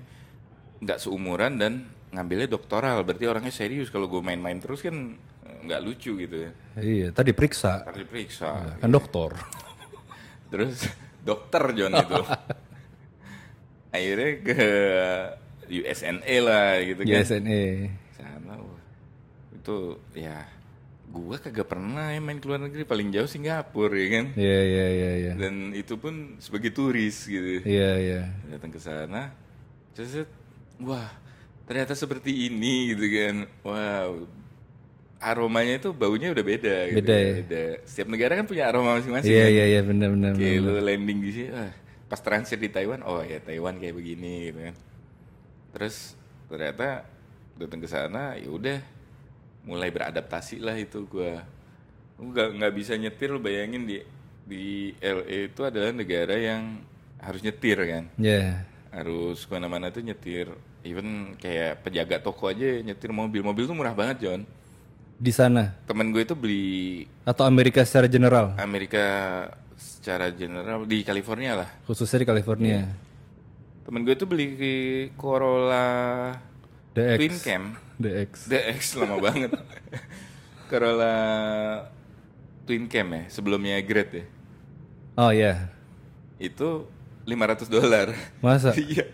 nggak 0.81 0.97
seumuran 0.97 1.51
dan 1.59 1.73
ngambilnya 2.11 2.47
doktoral. 2.47 3.03
Berarti 3.03 3.25
orangnya 3.27 3.53
serius. 3.53 3.87
Kalau 3.87 4.07
gue 4.07 4.19
main-main 4.19 4.59
terus 4.59 4.79
kan 4.79 4.95
nggak 5.61 5.81
lucu 5.83 6.15
gitu 6.17 6.47
ya. 6.47 6.51
Iya, 6.79 7.07
tadi 7.11 7.35
periksa. 7.35 7.83
harus 7.85 7.99
diperiksa. 8.01 8.79
Kan 8.79 8.89
dokter. 8.89 9.35
terus 10.51 10.83
dokter 11.23 11.63
John 11.77 11.95
itu 11.95 12.17
akhirnya 13.91 14.29
ke 14.41 14.59
USNA 15.69 16.35
lah 16.41 16.69
gitu 16.81 17.01
kan 17.03 17.15
YSNE. 17.23 17.63
sana 18.11 18.53
wah. 18.55 18.81
itu 19.51 19.77
ya 20.13 20.43
gua 21.07 21.35
kagak 21.35 21.67
pernah 21.67 22.07
ya 22.07 22.19
main 22.19 22.39
ke 22.39 22.47
luar 22.47 22.59
negeri 22.61 22.83
paling 22.83 23.11
jauh 23.11 23.27
Singapura 23.27 23.91
ya 23.93 24.07
kan 24.09 24.25
Iya, 24.33 24.59
iya, 24.63 24.85
iya, 24.89 25.11
iya. 25.17 25.31
dan 25.35 25.71
itu 25.71 25.95
pun 25.95 26.39
sebagai 26.39 26.71
turis 26.71 27.23
gitu 27.23 27.63
Iya, 27.63 27.89
iya. 27.99 28.21
datang 28.47 28.71
ke 28.71 28.79
sana 28.79 29.31
terus 29.91 30.23
wah 30.79 31.11
ternyata 31.67 31.91
seperti 31.93 32.47
ini 32.47 32.95
gitu 32.95 33.05
kan 33.07 33.35
wow 33.61 34.11
aromanya 35.21 35.77
itu 35.77 35.93
baunya 35.93 36.31
udah 36.31 36.41
beda 36.41 36.75
gitu 36.89 36.97
Beda 37.03 37.15
ya? 37.15 37.31
beda 37.43 37.63
setiap 37.85 38.07
negara 38.09 38.33
kan 38.33 38.45
punya 38.47 38.63
aroma 38.65 38.97
masing-masing 38.97 39.29
Iya, 39.29 39.43
kan? 39.45 39.51
iya, 39.53 39.65
iya, 39.69 39.81
benar 39.83 40.09
benar. 40.09 40.31
Kayak 40.33 40.59
lu 40.59 40.71
landing 40.81 41.19
di 41.21 41.29
sini, 41.29 41.49
ah, 41.53 41.71
pas 42.11 42.19
transit 42.19 42.59
di 42.59 42.67
Taiwan, 42.67 42.99
oh 43.07 43.23
ya 43.23 43.39
Taiwan 43.39 43.79
kayak 43.79 43.95
begini 43.95 44.51
gitu 44.51 44.59
kan. 44.67 44.75
Terus 45.71 46.19
ternyata 46.51 47.07
datang 47.55 47.79
ke 47.79 47.87
sana, 47.87 48.35
ya 48.35 48.51
udah 48.51 48.79
mulai 49.63 49.87
beradaptasi 49.87 50.59
lah 50.59 50.75
itu 50.75 51.07
gua. 51.07 51.39
Gua 52.19 52.27
nggak 52.27 52.49
nggak 52.59 52.73
bisa 52.75 52.99
nyetir, 52.99 53.31
lu 53.31 53.39
bayangin 53.39 53.87
di 53.87 54.03
di 54.43 54.91
LA 54.99 55.47
itu 55.47 55.61
adalah 55.63 55.95
negara 55.95 56.35
yang 56.35 56.83
harus 57.23 57.39
nyetir 57.39 57.79
kan, 57.79 58.03
Iya. 58.19 58.67
harus 58.91 59.47
ke 59.47 59.51
mana-mana 59.55 59.87
tuh 59.87 60.03
nyetir. 60.03 60.51
Even 60.83 61.37
kayak 61.39 61.85
penjaga 61.85 62.19
toko 62.19 62.51
aja 62.51 62.81
nyetir 62.83 63.13
mobil, 63.15 63.39
mobil 63.39 63.63
tuh 63.63 63.77
murah 63.77 63.95
banget 63.95 64.27
John. 64.27 64.41
Di 65.21 65.29
sana 65.29 65.77
Temen 65.85 66.09
gue 66.09 66.25
itu 66.25 66.33
beli 66.33 67.05
atau 67.21 67.45
Amerika 67.45 67.85
secara 67.85 68.09
general, 68.09 68.57
Amerika 68.57 69.05
secara 69.81 70.29
general 70.29 70.85
di 70.85 71.01
California 71.01 71.57
lah. 71.57 71.69
khususnya 71.89 72.21
di 72.21 72.27
California. 72.29 72.85
Temen 73.81 74.05
gue 74.05 74.13
tuh 74.13 74.29
beli 74.29 74.47
Corolla 75.17 76.37
DX. 76.93 77.17
Twin 77.17 77.35
Cam 77.41 77.63
DX. 77.97 78.31
DX 78.45 78.79
lama 79.01 79.17
banget 79.25 79.51
Corolla 80.69 81.15
Twin 82.63 82.85
Cam 82.85 83.07
ya 83.09 83.21
sebelumnya 83.27 83.81
Great 83.81 84.11
ya 84.13 84.25
Oh 85.17 85.33
iya. 85.33 85.67
itu 86.37 86.87
500 87.27 87.69
dolar. 87.69 88.07
Masa? 88.41 88.71
Iya. 88.79 89.05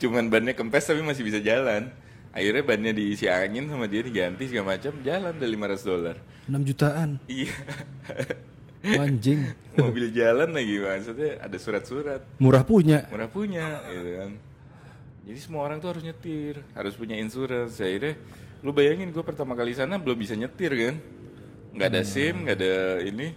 Cuman 0.00 0.26
bannya 0.26 0.56
kempes 0.56 0.88
tapi 0.88 1.04
masih 1.04 1.22
bisa 1.22 1.38
jalan. 1.38 1.92
Akhirnya 2.34 2.64
bannya 2.66 2.92
diisi 2.92 3.30
angin 3.30 3.70
sama 3.70 3.86
dia 3.86 4.02
diganti 4.02 4.50
segala 4.50 4.74
macam, 4.74 4.92
jalan 5.00 5.30
udah 5.36 5.50
500 5.76 5.84
dolar. 5.86 6.16
6 6.50 6.68
jutaan. 6.68 7.10
Iya. 7.28 7.52
Anjing. 8.94 9.40
Mobil 9.76 10.06
jalan 10.14 10.54
lagi 10.54 10.74
maksudnya 10.78 11.30
ada 11.42 11.56
surat-surat. 11.58 12.20
Murah 12.38 12.62
punya. 12.62 13.04
Murah 13.10 13.28
punya 13.28 13.82
gitu 13.90 14.10
kan. 14.22 14.30
Jadi 15.26 15.38
semua 15.42 15.66
orang 15.66 15.82
tuh 15.82 15.90
harus 15.90 16.06
nyetir, 16.06 16.62
harus 16.72 16.94
punya 16.94 17.18
insurance. 17.18 17.82
Akhirnya 17.82 18.14
lu 18.62 18.70
bayangin 18.70 19.10
gue 19.10 19.24
pertama 19.26 19.58
kali 19.58 19.74
sana 19.74 19.98
belum 19.98 20.16
bisa 20.16 20.38
nyetir 20.38 20.70
kan. 20.72 20.96
nggak 21.76 21.88
ada 21.92 22.02
SIM, 22.08 22.48
nggak 22.48 22.56
ada 22.56 22.74
ini 23.04 23.36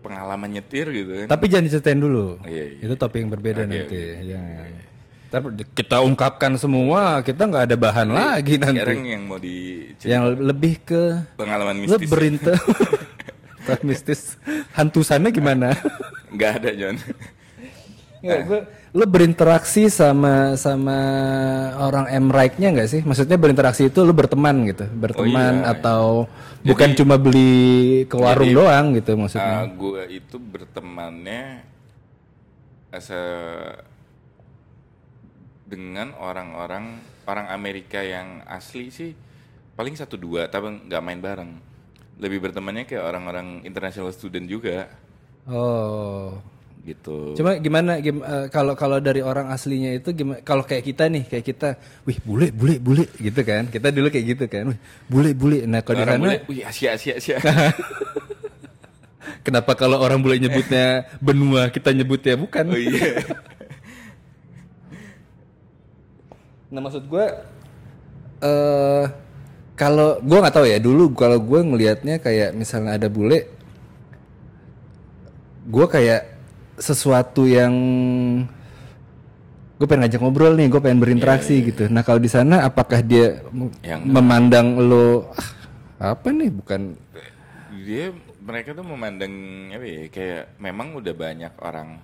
pengalaman 0.00 0.50
nyetir 0.50 0.88
gitu 0.90 1.12
kan. 1.14 1.26
Tapi 1.30 1.44
jangan 1.46 1.64
diceritain 1.68 2.00
dulu. 2.00 2.40
Iya, 2.42 2.64
iya. 2.74 2.80
Itu 2.82 2.94
topik 2.98 3.22
yang 3.22 3.30
berbeda 3.30 3.62
Oke, 3.62 3.70
nanti. 3.70 3.98
Ya. 4.26 4.40
Ntar 5.28 5.42
kita 5.76 6.00
ungkapkan 6.00 6.56
semua, 6.56 7.20
kita 7.20 7.44
nggak 7.44 7.64
ada 7.68 7.76
bahan 7.76 8.08
lagi 8.08 8.56
nanti. 8.56 8.80
Sekarang 8.80 9.04
yang 9.04 9.22
mau 9.28 9.36
di 9.36 9.84
Yang 10.00 10.24
lebih 10.40 10.74
ke 10.88 11.02
pengalaman 11.36 11.76
mistis. 11.84 12.08
berinter 12.08 12.56
Tak 13.68 13.84
mistis. 13.84 14.40
Hantu 14.72 15.04
sana 15.04 15.28
gimana? 15.28 15.76
Nggak 16.32 16.50
ada 16.64 16.70
John. 16.72 16.96
Nggak, 18.18 18.66
lo 18.98 19.04
berinteraksi 19.06 19.86
sama 19.86 20.58
sama 20.58 20.98
orang 21.78 22.10
Emrike-nya 22.10 22.74
nggak 22.74 22.88
sih? 22.90 23.00
Maksudnya 23.06 23.38
berinteraksi 23.38 23.86
itu 23.92 24.02
lo 24.02 24.10
berteman 24.10 24.66
gitu, 24.66 24.90
berteman 24.90 25.62
iya. 25.62 25.76
atau 25.76 26.26
bukan 26.66 26.90
cuma 26.98 27.14
beli 27.14 28.02
ke 28.10 28.16
warung 28.18 28.50
doang 28.50 28.96
gitu 28.98 29.14
maksudnya? 29.14 29.70
gue 29.70 30.02
itu 30.10 30.36
bertemannya 30.40 31.62
as 32.90 33.06
a- 33.14 33.86
dengan 35.68 36.16
orang-orang 36.16 36.98
orang 37.28 37.46
Amerika 37.52 38.00
yang 38.00 38.40
asli 38.48 38.88
sih 38.88 39.12
paling 39.76 39.94
satu 39.94 40.16
dua 40.16 40.48
tapi 40.48 40.88
nggak 40.88 41.02
main 41.04 41.20
bareng. 41.20 41.52
Lebih 42.18 42.38
bertemannya 42.40 42.84
kayak 42.84 43.04
orang-orang 43.04 43.62
international 43.62 44.10
student 44.10 44.44
juga 44.44 44.90
Oh. 45.46 46.34
gitu. 46.84 47.32
Cuma 47.32 47.56
gimana 47.56 47.96
gim- 47.98 48.20
eh, 48.20 48.48
kalau 48.48 48.72
kalau 48.72 48.96
dari 48.96 49.20
orang 49.20 49.48
aslinya 49.48 49.92
itu 49.92 50.08
gimana 50.10 50.40
kalau 50.40 50.60
kayak 50.60 50.84
kita 50.84 51.04
nih 51.06 51.24
kayak 51.24 51.44
kita 51.46 51.68
wih 52.02 52.16
bule 52.18 52.48
bule 52.48 52.76
bule 52.78 53.04
gitu 53.14 53.40
kan 53.42 53.68
kita 53.68 53.88
dulu 53.88 54.08
kayak 54.08 54.26
gitu 54.26 54.44
kan 54.44 54.72
wih 54.72 54.78
bule 55.04 55.30
bule 55.32 55.58
nah 55.64 55.80
kalau 55.80 56.00
di 56.00 56.04
sana 56.06 56.28
wih 56.44 56.64
Asia 56.64 56.96
Asia 56.96 57.14
Asia. 57.16 57.36
kenapa 59.44 59.72
kalau 59.72 60.00
orang 60.00 60.16
bule 60.18 60.36
nyebutnya 60.36 61.04
benua 61.20 61.68
kita 61.68 61.92
nyebutnya 61.92 62.36
bukan 62.36 62.64
oh 62.66 62.80
iya. 62.80 63.20
nah 66.68 66.80
maksud 66.80 67.04
gue 67.04 67.24
eh 68.38 69.04
kalau 69.78 70.18
gue 70.18 70.38
nggak 70.42 70.56
tahu 70.58 70.66
ya 70.66 70.82
dulu 70.82 71.14
kalau 71.14 71.38
gue 71.38 71.60
ngelihatnya 71.62 72.18
kayak 72.18 72.50
misalnya 72.52 72.98
ada 72.98 73.06
bule 73.06 73.46
gue 75.70 75.86
kayak 75.86 76.34
sesuatu 76.82 77.46
yang 77.46 77.72
gue 79.78 79.86
pengen 79.86 80.10
ngajak 80.10 80.20
ngobrol 80.20 80.58
nih 80.58 80.66
gue 80.66 80.80
pengen 80.82 80.98
berinteraksi 80.98 81.62
gitu. 81.62 81.86
nah 81.86 82.02
kalau 82.02 82.18
di 82.18 82.26
sana 82.26 82.66
apakah 82.66 82.98
dia 82.98 83.38
Yang 83.86 84.02
memandang 84.10 84.74
lo 84.74 85.30
ah, 86.02 86.18
apa 86.18 86.34
nih 86.34 86.50
bukan? 86.50 86.98
Dia 87.86 88.10
mereka 88.42 88.74
tuh 88.74 88.82
memandang 88.82 89.30
apa 89.70 89.86
ya 89.86 90.02
kayak 90.10 90.42
memang 90.58 90.98
udah 90.98 91.14
banyak 91.14 91.54
orang 91.62 92.02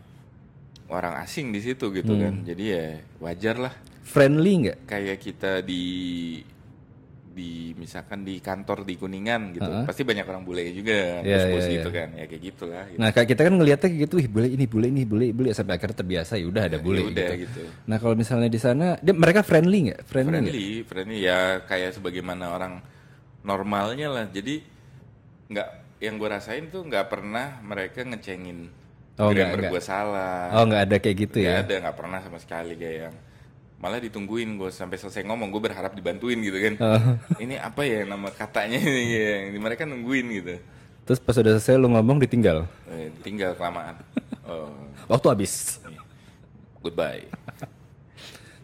orang 0.87 1.19
asing 1.27 1.51
di 1.51 1.59
situ 1.59 1.91
gitu 1.91 2.15
kan. 2.15 2.47
Jadi 2.47 2.65
ya 2.71 2.87
wajar 3.19 3.57
lah. 3.59 3.75
Friendly 4.07 4.53
nggak? 4.69 4.79
Kayak 4.87 5.19
kita 5.19 5.53
di 5.65 5.83
di 7.35 7.75
misalkan 7.75 8.23
di 8.23 8.39
kantor 8.39 8.87
di 8.87 8.95
kuningan 8.95 9.51
gitu. 9.53 9.67
Pasti 9.83 10.07
banyak 10.07 10.23
orang 10.23 10.47
bule 10.47 10.63
juga 10.71 11.19
Iya, 11.21 11.51
bos-bos 11.51 11.67
iya, 11.67 11.75
gitu 11.77 11.89
kan. 11.91 12.09
Ya 12.15 12.25
kayak 12.31 12.43
gitulah 12.47 12.85
gitu. 12.87 12.99
nah 13.03 13.09
kayak 13.11 13.29
kita 13.35 13.41
kan 13.43 13.55
ngelihatnya 13.59 13.89
kayak 13.91 14.03
gitu 14.07 14.15
ih 14.23 14.29
bule 14.31 14.49
ini 14.49 14.65
bule 14.65 14.87
ini 14.87 15.03
bule 15.03 15.27
bule. 15.35 15.51
Sampai 15.51 15.75
akhirnya 15.77 15.99
terbiasa 15.99 16.39
ya 16.39 16.47
udah 16.47 16.63
ada 16.71 16.79
bule 16.79 17.03
Ya 17.03 17.07
udah 17.11 17.29
gitu. 17.35 17.45
gitu. 17.51 17.63
Nah 17.91 17.97
kalau 17.99 18.15
misalnya 18.15 18.47
di 18.47 18.61
sana 18.63 18.95
dia 19.03 19.11
mereka 19.13 19.43
friendly 19.43 19.91
nggak? 19.91 20.01
Friendly 20.07 20.31
friendly 20.39 20.67
friendly. 20.87 21.19
Ya 21.21 21.39
kayak 21.67 21.99
sebagaimana 21.99 22.55
orang 22.55 22.73
normalnya 23.43 24.09
lah. 24.09 24.25
Jadi 24.31 24.63
nggak 25.51 25.69
yang 26.01 26.15
gue 26.17 26.29
rasain 26.29 26.65
tuh 26.71 26.87
nggak 26.87 27.07
pernah 27.11 27.59
mereka 27.61 28.07
ngecengin 28.07 28.71
Oh, 29.15 29.31
grammar 29.31 29.71
gue 29.71 29.79
salah. 29.79 30.51
Oh 30.59 30.67
nggak 30.67 30.83
ada 30.91 30.97
kayak 30.99 31.17
gitu 31.23 31.39
Nggak 31.39 31.55
ya? 31.55 31.63
ada 31.63 31.75
nggak 31.87 31.97
pernah 31.97 32.19
sama 32.19 32.39
sekali 32.43 32.75
kayak 32.75 32.97
yang 33.07 33.15
malah 33.85 34.01
ditungguin 34.01 34.57
gue 34.57 34.73
sampai 34.73 34.97
selesai 34.97 35.29
ngomong 35.29 35.53
gue 35.53 35.61
berharap 35.61 35.93
dibantuin 35.93 36.41
gitu 36.41 36.57
kan. 36.57 36.75
Oh. 36.81 37.01
ini 37.45 37.61
apa 37.61 37.85
ya 37.85 38.09
nama 38.09 38.33
katanya 38.33 38.81
ini 38.81 39.13
yang 39.13 39.61
mereka 39.61 39.85
nungguin 39.85 40.27
gitu. 40.41 40.57
Terus 41.05 41.21
pas 41.21 41.37
udah 41.37 41.61
selesai 41.61 41.77
lu 41.77 41.93
ngomong 41.93 42.17
ditinggal? 42.17 42.65
Eh, 42.89 43.13
tinggal 43.21 43.53
kelamaan. 43.53 44.01
Oh. 44.49 44.73
Waktu 45.05 45.27
habis. 45.29 45.85
Iya. 45.85 46.01
goodbye. 46.81 47.29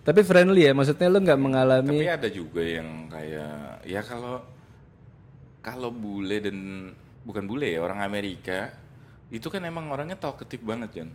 Tapi 0.00 0.24
friendly 0.24 0.64
ya 0.64 0.72
maksudnya 0.72 1.12
lu 1.12 1.20
nggak 1.20 1.36
mengalami 1.40 2.00
tapi 2.00 2.08
ada 2.08 2.28
juga 2.32 2.64
yang 2.64 3.12
kayak 3.12 3.84
ya 3.84 4.00
kalau 4.00 4.40
kalau 5.60 5.92
bule 5.92 6.40
dan 6.40 6.56
bukan 7.28 7.44
bule 7.44 7.68
ya 7.68 7.84
orang 7.84 8.00
Amerika 8.00 8.72
itu 9.28 9.52
kan 9.52 9.60
emang 9.68 9.92
orangnya 9.92 10.16
talkative 10.16 10.64
banget 10.64 10.88
John 10.96 11.12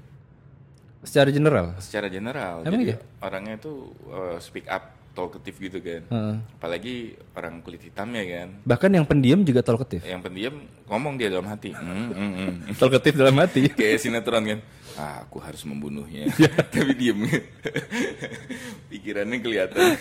secara 1.06 1.30
general? 1.32 1.78
Secara 1.80 2.08
general. 2.10 2.66
Emang 2.66 2.82
jadi 2.84 2.98
iya? 2.98 2.98
orangnya 3.22 3.56
itu 3.62 3.94
uh, 4.10 4.38
speak 4.42 4.68
up 4.68 5.06
talkative 5.16 5.58
gitu 5.58 5.80
kan. 5.80 6.04
Heeh. 6.12 6.36
apalagi 6.60 6.96
orang 7.32 7.64
kulit 7.64 7.82
hitamnya 7.88 8.24
kan. 8.28 8.48
Bahkan 8.68 8.92
yang 8.92 9.06
pendiam 9.08 9.40
juga 9.48 9.64
talkative. 9.64 10.04
Yang 10.04 10.22
pendiam 10.28 10.56
ngomong 10.92 11.16
dia 11.16 11.32
dalam 11.32 11.48
hati. 11.48 11.72
Hmm, 11.72 12.12
hmm. 12.12 12.76
talkative 12.82 13.16
dalam 13.16 13.40
hati. 13.40 13.72
Kayak 13.80 14.04
sinetron 14.04 14.44
kan. 14.44 14.60
Ah, 15.00 15.24
aku 15.24 15.40
harus 15.40 15.64
membunuhnya. 15.64 16.28
Tapi 16.76 16.94
diem. 16.96 17.24
Pikirannya 18.92 19.38
kelihatan. 19.40 19.96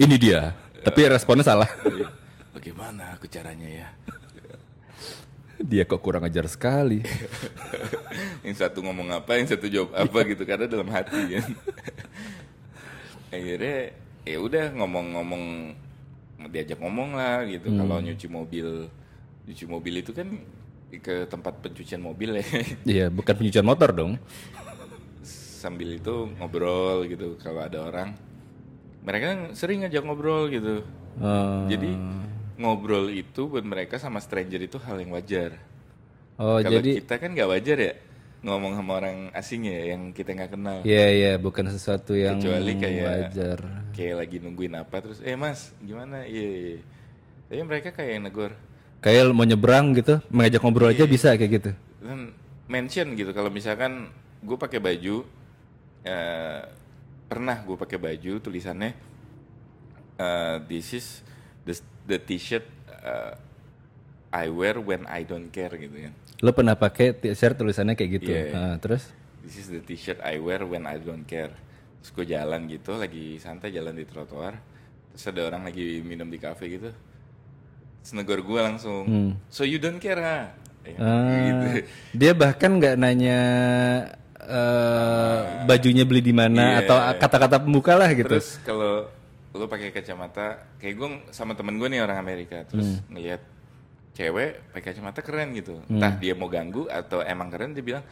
Ini 0.00 0.16
dia. 0.16 0.56
Tapi 0.80 1.00
responnya 1.12 1.44
salah. 1.44 1.68
Bagaimana 2.56 3.16
aku 3.16 3.28
caranya 3.28 3.68
ya 3.68 3.88
dia 5.58 5.82
kok 5.82 5.98
kurang 5.98 6.22
ajar 6.22 6.46
sekali. 6.46 7.02
Yang 8.46 8.56
satu 8.62 8.80
ngomong 8.80 9.10
apa 9.10 9.36
yang 9.36 9.46
satu 9.50 9.66
jawab 9.66 9.92
apa 9.92 10.18
gitu 10.24 10.42
karena 10.46 10.64
dalam 10.70 10.88
hati 10.88 11.36
kan 11.36 11.46
akhirnya 13.34 13.92
ya 14.24 14.38
udah 14.40 14.72
ngomong-ngomong 14.72 15.44
diajak 16.48 16.78
ngomong 16.80 17.18
lah 17.18 17.44
gitu. 17.44 17.68
Kalau 17.74 17.98
nyuci 18.00 18.26
mobil 18.30 18.88
nyuci 19.44 19.64
mobil 19.68 19.94
itu 20.00 20.14
kan 20.16 20.28
ke 20.88 21.28
tempat 21.28 21.60
pencucian 21.60 22.00
mobil 22.00 22.40
ya. 22.40 22.44
Iya 22.96 23.06
bukan 23.12 23.34
pencucian 23.36 23.66
motor 23.66 23.92
dong. 23.92 24.16
Sambil 25.26 25.98
itu 25.98 26.32
ngobrol 26.38 27.04
gitu 27.10 27.36
kalau 27.42 27.66
ada 27.66 27.84
orang. 27.84 28.16
Mereka 29.04 29.52
sering 29.52 29.84
ngajak 29.84 30.02
ngobrol 30.06 30.48
gitu. 30.48 30.86
Eh, 31.18 31.60
jadi 31.68 31.90
ngobrol 32.58 33.08
itu 33.08 33.46
buat 33.46 33.62
mereka 33.62 33.96
sama 33.96 34.18
stranger 34.18 34.58
itu 34.60 34.76
hal 34.76 34.98
yang 34.98 35.14
wajar. 35.14 35.54
Oh 36.36 36.58
kalau 36.58 36.78
jadi 36.78 36.98
kita 37.00 37.14
kan 37.16 37.30
nggak 37.32 37.48
wajar 37.48 37.78
ya 37.78 37.94
ngomong 38.38 38.74
sama 38.74 38.92
orang 38.94 39.18
asing 39.32 39.66
ya 39.66 39.94
yang 39.94 40.10
kita 40.10 40.30
nggak 40.30 40.52
kenal. 40.52 40.78
Iya 40.82 41.06
iya 41.10 41.32
bukan 41.34 41.66
sesuatu 41.68 42.14
yang 42.14 42.38
Kecuali 42.38 42.74
kayak- 42.74 43.06
wajar. 43.30 43.58
kayak 43.90 44.14
lagi 44.16 44.36
nungguin 44.38 44.74
apa 44.74 44.96
terus 45.00 45.18
eh 45.20 45.34
mas 45.34 45.74
gimana? 45.80 46.22
Iya 46.22 46.46
iya 46.46 46.78
tapi 47.48 47.62
mereka 47.64 47.88
kayak 47.90 48.10
yang 48.12 48.24
negor. 48.24 48.52
Kayak 48.98 49.30
mau 49.30 49.42
nyebrang 49.42 49.94
gitu, 49.94 50.18
mengajak 50.28 50.58
ngobrol 50.58 50.90
aja 50.90 51.06
bisa 51.06 51.32
kayak 51.32 51.52
gitu. 51.54 51.70
dan 51.98 52.30
mention 52.66 53.14
gitu 53.14 53.30
kalau 53.30 53.48
misalkan 53.48 54.10
gue 54.38 54.54
pakai 54.54 54.78
baju 54.78 55.26
eh, 56.04 56.60
pernah 57.26 57.58
gue 57.60 57.74
pakai 57.74 57.96
baju 57.96 58.32
tulisannya 58.38 58.94
eh, 60.16 60.56
this 60.66 60.88
is 60.92 61.06
the, 61.64 61.74
the 62.08 62.18
t-shirt 62.18 62.64
eh, 63.04 63.32
I 64.28 64.48
wear 64.48 64.80
when 64.80 65.04
I 65.04 65.22
don't 65.22 65.48
care 65.48 65.72
gitu 65.72 66.08
kan 66.08 66.14
Lo 66.38 66.50
pernah 66.50 66.74
pakai 66.74 67.12
t-shirt 67.12 67.58
tulisannya 67.58 67.98
kayak 67.98 68.10
gitu. 68.22 68.30
Iya. 68.30 68.54
Ah, 68.54 68.74
terus 68.78 69.10
This 69.42 69.58
is 69.58 69.66
the 69.68 69.80
t-shirt 69.80 70.22
I 70.22 70.38
wear 70.38 70.62
when 70.62 70.86
I 70.86 70.96
don't 70.96 71.24
care. 71.24 71.50
Terus 71.98 72.10
gue 72.14 72.26
jalan 72.30 72.70
gitu, 72.70 72.94
lagi 72.94 73.42
santai 73.42 73.74
jalan 73.74 73.98
di 73.98 74.06
trotoar. 74.06 74.54
Terus 75.10 75.24
ada 75.26 75.40
orang 75.50 75.66
lagi 75.66 75.98
minum 75.98 76.30
di 76.30 76.38
cafe 76.38 76.70
gitu. 76.70 76.94
Terus 77.98 78.12
negor 78.14 78.38
gue 78.40 78.60
langsung, 78.60 79.02
so 79.50 79.66
you 79.66 79.82
don't 79.82 79.98
care 79.98 80.20
ha? 80.22 80.38
Ya, 80.86 80.94
Hmm. 80.94 81.02
Ah, 81.02 81.40
gitu. 81.42 81.66
dia 82.14 82.32
bahkan 82.32 82.70
nggak 82.78 82.94
nanya 82.96 83.40
eh, 84.40 85.38
bajunya 85.66 86.06
beli 86.06 86.22
di 86.22 86.32
mana 86.32 86.78
Iya. 86.78 86.86
atau 86.86 86.96
kata-kata 87.18 87.56
pembuka 87.60 87.92
lah 87.98 88.08
gitu. 88.14 88.30
Terus 88.38 88.56
kalau 88.62 89.10
lo 89.58 89.66
pakai 89.66 89.90
kacamata, 89.90 90.78
kayak 90.78 90.94
gue 90.94 91.08
sama 91.28 91.52
temen 91.52 91.74
gue 91.76 91.88
nih 91.90 92.00
orang 92.00 92.16
Amerika, 92.16 92.62
terus 92.64 93.02
Hmm. 93.02 93.12
ngeliat 93.12 93.42
cewek 94.14 94.50
pakai 94.70 94.86
kacamata 94.88 95.20
keren 95.20 95.52
gitu. 95.52 95.78
Hmm. 95.84 95.98
Entah 95.98 96.14
dia 96.14 96.34
mau 96.34 96.46
ganggu 96.46 96.86
atau 96.86 97.20
emang 97.20 97.50
keren 97.50 97.74
dia 97.74 97.82
bilang 97.82 98.04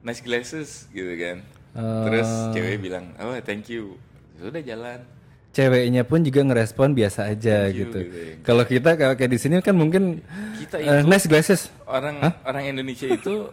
nice 0.00 0.22
glasses 0.22 0.86
gitu 0.90 1.10
kan. 1.12 1.42
Oh. 1.74 2.06
Terus 2.06 2.30
cewek 2.50 2.78
bilang 2.80 3.10
oh 3.18 3.34
thank 3.42 3.66
you. 3.66 3.98
Sudah 4.38 4.60
jalan. 4.60 5.02
Ceweknya 5.50 6.04
pun 6.04 6.20
juga 6.20 6.44
ngerespon 6.44 6.92
biasa 6.92 7.32
aja 7.32 7.64
you, 7.66 7.88
gitu. 7.88 7.98
gitu 8.04 8.18
ya. 8.18 8.34
Kalau 8.44 8.62
kita 8.62 8.90
kalau 8.94 9.14
kayak 9.14 9.32
di 9.32 9.38
sini 9.40 9.54
kan 9.58 9.72
mungkin 9.72 10.20
Kita 10.60 10.76
eh, 10.76 11.00
itu 11.00 11.08
nice 11.08 11.24
glasses. 11.24 11.60
orang 11.88 12.20
orang 12.44 12.64
Indonesia 12.68 13.08
itu 13.08 13.48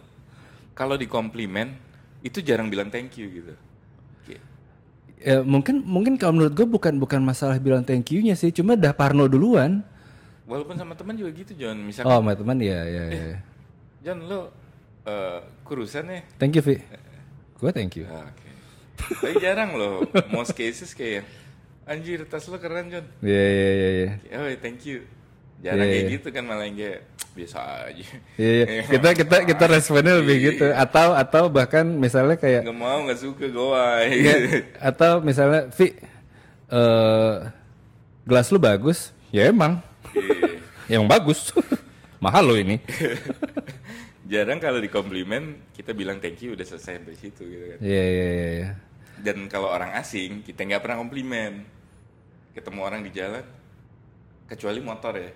kalau 0.74 0.94
dikomplimen 0.94 1.72
itu 2.20 2.38
jarang 2.40 2.68
bilang 2.68 2.92
thank 2.92 3.16
you 3.16 3.30
gitu. 3.30 3.54
Ya, 5.24 5.40
mungkin 5.40 5.80
mungkin 5.88 6.20
kalau 6.20 6.36
menurut 6.36 6.52
gue 6.52 6.68
bukan 6.68 7.00
bukan 7.00 7.24
masalah 7.24 7.56
bilang 7.56 7.80
thank 7.80 8.12
you-nya 8.12 8.36
sih, 8.36 8.52
cuma 8.52 8.76
dah 8.76 8.92
parno 8.92 9.24
duluan. 9.24 9.80
Walaupun 10.44 10.76
sama 10.76 10.92
teman 10.92 11.16
juga 11.16 11.32
gitu 11.32 11.56
John. 11.56 11.80
Misalkan 11.80 12.12
Oh, 12.12 12.20
sama 12.20 12.36
teman 12.36 12.60
ya 12.60 12.84
ya 12.84 13.04
ya. 13.08 13.26
John 14.04 14.28
lo 14.28 14.52
eh, 15.08 15.40
kurusan 15.64 16.12
ya. 16.12 16.20
Thank 16.36 16.60
you, 16.60 16.62
Vi. 16.62 16.76
Gue 17.56 17.70
thank 17.72 17.96
you. 17.96 18.04
Ah, 18.04 18.28
Oke. 18.28 18.50
Tapi 19.00 19.40
jarang 19.40 19.72
loh. 19.80 20.04
Most 20.28 20.52
cases 20.52 20.92
kayak 20.92 21.24
anjir 21.88 22.28
tas 22.28 22.44
lo 22.52 22.60
keren 22.60 22.92
John. 22.92 23.08
Iya 23.24 23.44
iya 23.48 23.70
iya 23.72 23.88
iya. 23.96 24.10
Oh 24.36 24.48
thank 24.60 24.84
you. 24.84 25.08
Jarang 25.64 25.80
Iya, 25.80 25.92
kayak 25.96 26.04
iya. 26.04 26.14
gitu 26.20 26.28
kan 26.28 26.44
malah 26.44 26.64
yang 26.68 26.76
kayak 26.76 27.00
biasa 27.34 27.58
aja. 27.88 28.04
Iya, 28.36 28.52
iya. 28.68 28.82
kita 28.92 29.08
kita 29.16 29.36
kita 29.48 29.64
responnya 29.66 30.14
lebih 30.20 30.36
gitu 30.52 30.66
atau 30.68 31.16
atau 31.16 31.42
bahkan 31.48 31.88
misalnya 31.88 32.36
kayak 32.36 32.68
Nggak 32.68 32.76
mau 32.76 32.98
nggak 33.02 33.16
suka 33.18 33.46
goai. 33.48 34.08
Iya, 34.20 34.34
atau 34.78 35.24
misalnya 35.24 35.72
Vi 35.72 35.96
eh 36.68 37.34
gelas 38.24 38.48
lu 38.48 38.60
bagus 38.60 39.12
ya 39.28 39.48
emang 39.48 39.80
Iya. 40.84 40.96
emang 40.96 41.08
bagus 41.10 41.48
mahal 42.24 42.44
lo 42.44 42.56
ini 42.56 42.76
Jarang 44.24 44.56
kalau 44.56 44.80
dikomplimen 44.80 45.60
kita 45.72 45.92
bilang 45.92 46.16
thank 46.16 46.40
you 46.40 46.56
udah 46.56 46.64
selesai 46.64 46.96
sampai 46.96 47.12
situ 47.12 47.44
gitu 47.44 47.64
kan. 47.72 47.78
iya 47.84 48.04
iya 48.04 48.28
iya 48.28 48.48
iya. 48.56 48.68
Dan 49.20 49.48
kalau 49.48 49.68
orang 49.68 49.92
asing 49.94 50.40
kita 50.40 50.64
nggak 50.64 50.80
pernah 50.80 50.96
komplimen. 50.96 51.60
Ketemu 52.52 52.80
orang 52.80 53.00
di 53.04 53.12
jalan, 53.12 53.44
kecuali 54.46 54.80
motor 54.80 55.12
ya. 55.12 55.28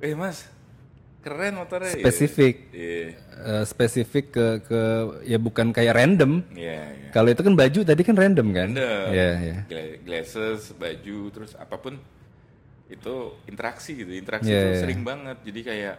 Eh 0.00 0.16
mas, 0.16 0.48
keren 1.20 1.54
motornya. 1.60 1.92
Gitu. 1.92 2.00
Spesifik. 2.04 2.54
Iya, 2.72 3.04
Eh, 3.40 3.64
spesifik 3.64 4.26
ke 4.36 4.46
ke 4.68 4.80
ya 5.24 5.40
bukan 5.40 5.72
kayak 5.72 5.96
random 5.96 6.44
iya, 6.52 6.92
iya. 6.92 7.08
kalau 7.08 7.32
itu 7.32 7.40
kan 7.40 7.56
baju 7.56 7.80
tadi 7.88 8.02
kan 8.04 8.12
random 8.12 8.52
kan 8.52 8.68
Random. 8.76 9.08
iya 9.16 9.28
iya 9.40 9.56
Gla- 9.64 9.96
Glasses, 10.04 10.76
baju, 10.76 11.18
terus 11.32 11.56
apa 11.56 11.80
pun 11.80 11.96
itu 12.92 13.14
interaksi 13.48 13.96
gitu. 13.96 14.12
Interaksi 14.12 14.52
Iya, 14.52 14.60
itu 14.60 14.68
iya. 14.76 14.80
sering 14.84 15.00
banget. 15.00 15.40
Jadi 15.40 15.60
kayak 15.64 15.96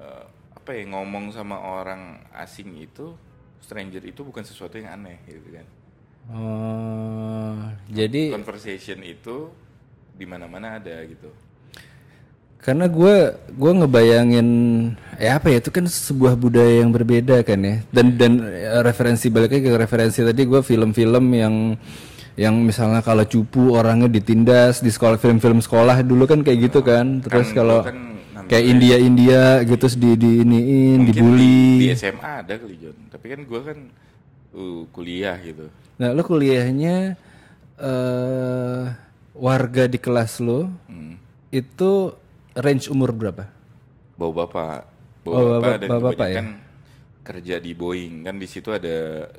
eh, 0.00 0.24
apa 0.56 0.70
ya 0.72 0.82
ngomong 0.88 1.36
sama 1.36 1.60
orang 1.60 2.24
asing 2.32 2.72
itu, 2.80 3.12
stranger 3.60 4.00
itu 4.00 4.24
bukan 4.24 4.44
sesuatu 4.44 4.80
yang 4.80 4.88
aneh 4.96 5.20
gitu 5.28 5.48
kan. 5.52 5.66
oh 6.32 7.60
jadi 7.92 8.32
Conversation 8.32 9.04
itu 9.04 9.52
di 10.16 10.24
mana-mana 10.24 10.80
ada 10.80 11.04
gitu. 11.04 11.28
Karena 12.64 12.88
gue 12.88 13.14
gue 13.52 13.72
ngebayangin 13.76 14.48
ya 15.20 15.36
apa 15.36 15.52
ya 15.52 15.60
itu 15.60 15.68
kan 15.68 15.84
sebuah 15.84 16.32
budaya 16.34 16.80
yang 16.80 16.90
berbeda 16.90 17.44
kan 17.44 17.60
ya 17.60 17.76
dan 17.92 18.16
dan 18.16 18.40
eh, 18.40 18.80
referensi 18.80 19.28
baliknya 19.28 19.60
ke 19.62 19.70
referensi 19.76 20.24
tadi 20.24 20.42
gue 20.42 20.58
film-film 20.58 21.24
yang 21.30 21.54
yang 22.34 22.56
misalnya 22.58 22.98
kalau 22.98 23.22
cupu 23.22 23.76
orangnya 23.76 24.10
ditindas 24.10 24.82
di 24.82 24.90
sekolah 24.90 25.20
film-film 25.20 25.62
sekolah 25.62 26.02
dulu 26.02 26.24
kan 26.26 26.40
kayak 26.42 26.66
gitu 26.66 26.80
kan 26.80 27.20
terus 27.22 27.52
Kan 27.52 27.54
kalau 27.54 27.84
kan 27.84 27.96
kayak 28.50 28.64
India 28.66 28.96
India 28.98 29.42
gitu 29.62 29.86
di 29.94 30.10
di 30.18 30.30
iniin 30.42 30.98
dibully 31.06 31.62
Di, 31.78 31.86
di 31.86 31.94
SMA 31.94 32.32
ada 32.42 32.58
kali 32.58 32.74
John. 32.80 32.96
Tapi 33.06 33.26
kan 33.28 33.40
gue 33.46 33.60
kan 33.60 33.78
uh, 34.56 34.82
kuliah 34.90 35.36
gitu. 35.38 35.68
nah 35.94 36.10
lo 36.10 36.26
kuliahnya 36.26 37.14
eh 37.78 38.82
warga 39.34 39.84
di 39.86 39.98
kelas 39.98 40.42
lo 40.42 40.66
Hmm. 40.90 41.14
itu 41.50 42.10
range 42.56 42.86
umur 42.86 43.10
berapa? 43.10 43.50
Bawa 44.14 44.32
bapak, 44.42 44.78
bawa 45.22 45.34
Oh, 45.34 45.44
bapak 45.50 45.60
bapak- 45.60 45.78
dan 45.78 45.88
bapak 45.88 46.02
bapak 46.04 46.12
ya? 46.12 46.14
kebanyakan 46.14 46.46
kerja 47.24 47.54
di 47.56 47.72
Boeing. 47.72 48.14
Kan 48.22 48.36
di 48.36 48.44
situ 48.44 48.68
ada 48.68 48.96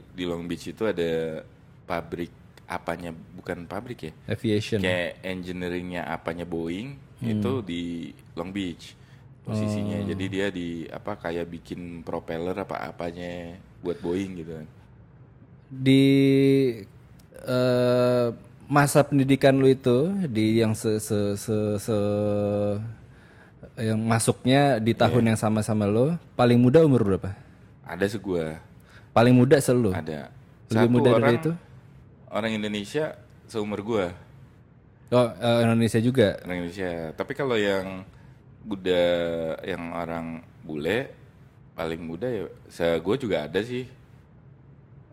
di 0.09 0.23
Long 0.23 0.43
Beach 0.43 0.65
itu 0.65 0.83
ada 0.83 1.41
pabrik 1.83 2.31
apanya? 2.65 3.09
Bukan 3.11 3.63
pabrik 3.65 3.99
ya? 4.01 4.11
Aviation. 4.27 4.81
Kayak 4.81 5.21
engineeringnya 5.21 6.03
apanya 6.03 6.43
Boeing 6.43 6.97
Hmm. 7.15 7.31
itu 7.31 7.51
di 7.61 7.83
Long 8.33 8.49
Beach 8.49 8.97
posisinya. 9.41 10.01
Oh. 10.01 10.07
jadi 10.09 10.25
dia 10.25 10.47
di 10.49 10.67
apa 10.85 11.15
kayak 11.15 11.45
bikin 11.47 12.01
propeller 12.01 12.57
apa 12.57 12.81
apanya 12.83 13.53
buat 13.79 13.95
Boeing 13.97 14.31
gitu 14.35 14.51
kan. 14.51 14.67
Di 15.67 16.03
eh, 17.37 18.27
masa 18.65 18.99
pendidikan 19.01 19.53
lu 19.53 19.69
itu 19.69 19.97
di 20.25 20.57
yang 20.57 20.73
se, 20.73 20.97
se, 20.97 21.37
se, 21.37 21.53
se- 21.77 22.77
yang 23.75 23.99
masuknya 23.99 24.79
di 24.79 24.95
tahun 24.95 25.35
yang 25.35 25.39
sama 25.39 25.59
sama 25.59 25.83
lo 25.83 26.15
paling 26.39 26.55
muda 26.55 26.83
umur 26.83 27.03
berapa? 27.03 27.35
Ada 27.83 28.17
segua 28.17 28.59
paling 29.15 29.31
muda 29.31 29.55
selalu 29.63 29.95
ada. 29.95 30.27
Lebih 30.67 30.89
muda 30.91 31.09
dari 31.15 31.23
orang 31.23 31.35
itu? 31.39 31.51
orang 32.35 32.51
Indonesia 32.59 33.15
seumur 33.47 33.79
gua. 33.79 34.11
Oh 35.15 35.31
eh, 35.31 35.59
Indonesia 35.63 35.99
juga? 36.03 36.35
Orang 36.43 36.67
Indonesia. 36.67 37.15
Tapi 37.15 37.31
kalau 37.31 37.55
yang 37.55 38.03
Buddha 38.65 39.05
yang 39.63 39.93
orang 39.93 40.43
bule 40.65 41.13
paling 41.77 42.01
muda 42.01 42.25
ya 42.27 42.49
saya 42.67 42.99
gue 42.99 43.15
juga 43.15 43.47
ada 43.47 43.61
sih. 43.63 43.87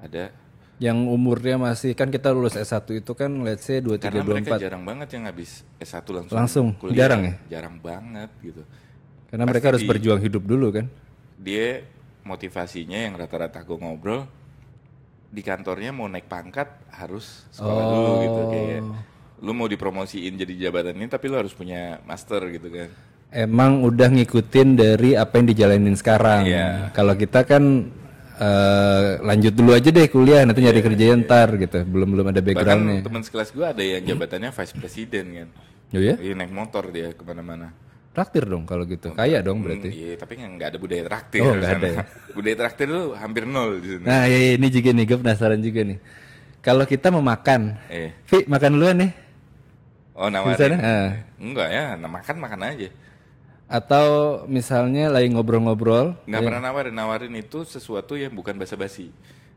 Ada 0.02 0.34
yang 0.80 1.06
umurnya 1.06 1.60
masih 1.60 1.92
kan 1.92 2.08
kita 2.08 2.32
lulus 2.32 2.56
S1 2.56 3.04
itu 3.04 3.12
kan 3.12 3.30
let's 3.44 3.68
say 3.68 3.78
23 3.78 4.02
karena 4.02 4.22
mereka 4.24 4.56
24 4.58 4.64
jarang 4.64 4.82
banget 4.82 5.08
yang 5.14 5.24
habis 5.28 5.50
S1 5.78 6.06
langsung 6.10 6.36
Langsung? 6.36 6.66
kuliah. 6.80 6.96
Jarang 7.06 7.20
ya? 7.22 7.34
jarang 7.48 7.76
banget 7.78 8.30
gitu 8.40 8.62
karena 9.28 9.44
mereka 9.46 9.66
harus 9.72 9.82
di- 9.84 9.88
berjuang 9.88 10.20
hidup 10.20 10.42
dulu 10.42 10.66
kan 10.74 10.86
dia 11.38 11.86
motivasinya 12.22 12.98
yang 12.98 13.14
rata-rata 13.14 13.62
gue 13.62 13.78
ngobrol 13.78 14.26
di 15.32 15.40
kantornya 15.40 15.90
mau 15.90 16.06
naik 16.06 16.28
pangkat 16.28 16.68
harus 16.92 17.48
sekolah 17.50 17.84
dulu 17.88 18.12
gitu 18.20 18.40
kayak 18.52 18.80
lu 19.42 19.52
mau 19.56 19.66
dipromosiin 19.66 20.38
jadi 20.38 20.68
jabatan 20.68 20.94
ini 20.98 21.08
tapi 21.08 21.26
lu 21.26 21.40
harus 21.40 21.50
punya 21.50 21.98
master 22.04 22.46
gitu 22.52 22.68
kan 22.68 22.88
emang 23.32 23.80
udah 23.80 24.12
ngikutin 24.12 24.68
dari 24.76 25.16
apa 25.16 25.40
yang 25.40 25.46
dijalanin 25.48 25.96
sekarang. 25.96 26.44
Iya. 26.44 26.92
Kalau 26.92 27.16
kita 27.16 27.48
kan 27.48 27.88
eh, 28.42 29.22
lanjut 29.22 29.52
dulu 29.54 29.70
aja 29.72 29.88
deh 29.88 30.06
kuliah, 30.06 30.42
nanti 30.42 30.60
nyari 30.60 30.82
kerja 30.82 31.14
ntar 31.22 31.48
gitu. 31.56 31.78
Belum 31.86 32.08
belum 32.10 32.26
ada 32.28 32.40
backgroundnya. 32.42 33.00
teman 33.06 33.22
sekelas 33.22 33.48
gue 33.50 33.62
ada 33.64 33.82
yang 33.82 34.02
jabatannya 34.02 34.50
vice 34.50 34.74
president 34.74 35.28
kan 35.30 35.48
Oh 35.92 36.00
ya? 36.00 36.14
Iya 36.16 36.32
naik 36.34 36.50
motor 36.50 36.88
dia 36.88 37.12
ke 37.12 37.22
mana-mana 37.22 37.68
Traktir 38.12 38.44
dong 38.44 38.68
kalau 38.68 38.84
gitu. 38.84 39.16
Kaya 39.16 39.40
dong 39.40 39.64
berarti. 39.64 39.88
Hmm, 39.88 40.00
Iya, 40.04 40.12
tapi 40.20 40.36
nggak 40.36 40.68
ada 40.68 40.76
budaya 40.76 41.02
traktir. 41.08 41.40
Oh, 41.40 41.56
nggak 41.56 41.72
ada 41.80 41.88
ya? 41.88 42.00
budaya 42.36 42.56
traktir 42.60 42.86
tuh 42.92 43.06
hampir 43.16 43.48
nol 43.48 43.80
di 43.80 43.88
sana. 43.96 44.04
Nah, 44.04 44.22
iya, 44.28 44.36
iya, 44.36 44.52
ini 44.60 44.68
juga 44.68 44.90
nih, 44.92 45.04
gue 45.08 45.16
penasaran 45.16 45.60
juga 45.64 45.80
nih. 45.80 45.98
Kalau 46.60 46.84
kita 46.84 47.08
mau 47.08 47.24
makan, 47.24 47.60
Eh, 47.88 48.12
Vi 48.28 48.44
makan 48.44 48.70
duluan 48.76 48.96
nih. 49.00 49.10
oh 50.12 50.28
nawarin. 50.28 50.60
sana? 50.60 50.76
Ah. 50.76 51.08
Enggak 51.40 51.68
ya, 51.72 51.84
nah, 51.96 52.10
makan 52.12 52.36
makan 52.36 52.60
aja. 52.68 52.88
Atau 53.72 54.06
misalnya 54.46 55.08
lagi 55.08 55.32
ngobrol-ngobrol, 55.32 56.12
Nggak 56.28 56.42
pernah 56.44 56.60
nawarin. 56.60 56.92
Nawarin 56.92 57.34
itu 57.34 57.64
sesuatu 57.64 58.12
yang 58.14 58.36
bukan 58.36 58.52
basa-basi. 58.54 59.08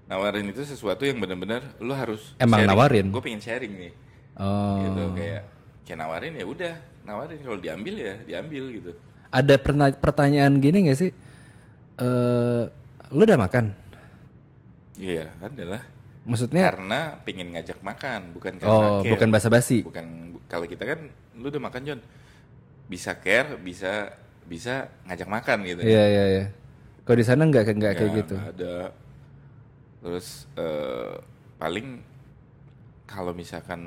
Nawarin 0.08 0.48
itu 0.48 0.64
sesuatu 0.64 1.04
yang 1.04 1.20
benar-benar 1.20 1.76
lu 1.84 1.92
harus 1.92 2.32
Emang 2.40 2.64
nawarin? 2.64 3.12
Gue 3.12 3.20
pengen 3.20 3.44
sharing 3.44 3.74
nih. 3.76 3.92
oh, 4.40 4.80
Gitu 4.88 5.02
kayak 5.20 5.42
kayak 5.84 5.98
nawarin 6.00 6.34
ya 6.34 6.46
udah, 6.48 6.74
nawarin 7.04 7.40
kalau 7.44 7.60
diambil 7.60 7.96
ya 8.00 8.16
diambil 8.24 8.64
gitu. 8.72 8.92
ada 9.30 9.56
perna- 9.60 9.94
pertanyaan 9.94 10.54
gini 10.58 10.88
gak 10.88 10.98
sih? 10.98 11.12
Eh, 11.96 12.64
lu 13.12 13.22
udah 13.22 13.36
makan? 13.38 13.76
Iya, 14.96 15.28
adalah 15.44 15.84
Maksudnya, 16.26 16.72
karena 16.74 17.20
pengen 17.22 17.54
ngajak 17.54 17.84
makan, 17.84 18.34
bukan 18.34 18.54
karena 18.58 18.72
oh, 18.74 19.04
care. 19.04 19.12
bukan 19.14 19.30
basa-basi. 19.30 19.84
bukan 19.84 20.06
bu- 20.34 20.42
kalau 20.48 20.66
kita 20.66 20.88
kan 20.88 21.00
lu 21.36 21.52
udah 21.52 21.62
makan 21.62 21.82
John 21.84 22.00
bisa 22.86 23.18
care 23.18 23.58
bisa 23.58 24.14
bisa 24.46 24.88
ngajak 25.06 25.26
makan 25.28 25.58
gitu 25.66 25.82
Iya, 25.82 26.04
iya, 26.06 26.24
iya. 26.30 26.46
Kalau 27.02 27.18
di 27.18 27.26
sana 27.26 27.46
nggak 27.46 27.64
nggak 27.76 27.94
kayak 27.94 28.12
Ya, 28.12 28.18
gitu. 28.22 28.36
nggak 28.38 28.52
ada 28.58 28.76
terus 30.02 30.28
eh, 30.54 31.14
paling 31.58 32.02
kalau 33.06 33.34
misalkan 33.34 33.82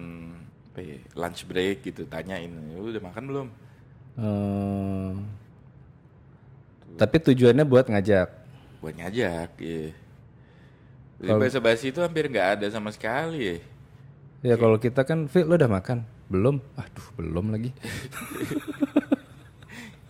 apa 0.70 0.80
ya, 0.82 0.98
lunch 1.14 1.46
break 1.46 1.82
gitu 1.82 2.06
tanyain 2.06 2.50
lu 2.74 2.90
udah 2.90 3.02
makan 3.02 3.24
belum 3.26 3.48
Oh. 4.18 5.14
Tapi 6.98 7.22
tujuannya 7.22 7.62
buat 7.62 7.86
ngajak. 7.86 8.26
buat 8.82 8.94
ngajak 8.98 9.50
ya 9.62 9.94
Jadi 11.22 11.30
bahasa 11.38 11.58
basi 11.62 11.94
itu 11.94 12.02
hampir 12.02 12.26
nggak 12.26 12.58
ada 12.58 12.66
sama 12.66 12.90
sekali 12.90 13.38
ya 13.46 13.56
Ya 14.42 14.54
kalau 14.54 14.74
kita 14.78 15.02
kan, 15.02 15.30
Fit 15.30 15.46
lo 15.46 15.54
udah 15.54 15.70
makan? 15.70 16.02
Belum? 16.28 16.60
Aduh, 16.76 17.06
belum 17.16 17.46
lagi. 17.56 17.72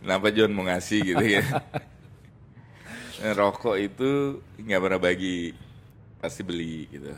kenapa 0.03 0.35
John 0.35 0.51
mau 0.51 0.67
ngasih 0.67 1.15
gitu 1.15 1.21
ya? 1.21 1.45
Rokok 3.39 3.77
itu 3.79 4.43
nggak 4.59 4.81
pernah 4.83 4.99
bagi 4.99 5.55
pasti 6.19 6.43
beli 6.43 6.91
gitu. 6.91 7.15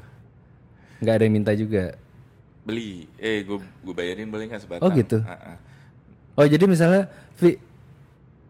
Nggak 1.00 1.14
ada 1.16 1.24
yang 1.24 1.34
minta 1.38 1.52
juga? 1.56 1.96
Beli. 2.60 3.08
Eh 3.16 3.40
gue 3.40 3.58
gue 3.62 3.94
bayarin 3.96 4.28
boleh 4.28 4.52
nggak 4.52 4.68
sebatang? 4.68 4.84
Oh, 4.84 4.92
gitu? 4.92 5.24
Ah. 5.24 5.56
oh 6.36 6.46
jadi 6.48 6.64
misalnya 6.68 7.08
Vi 7.40 7.56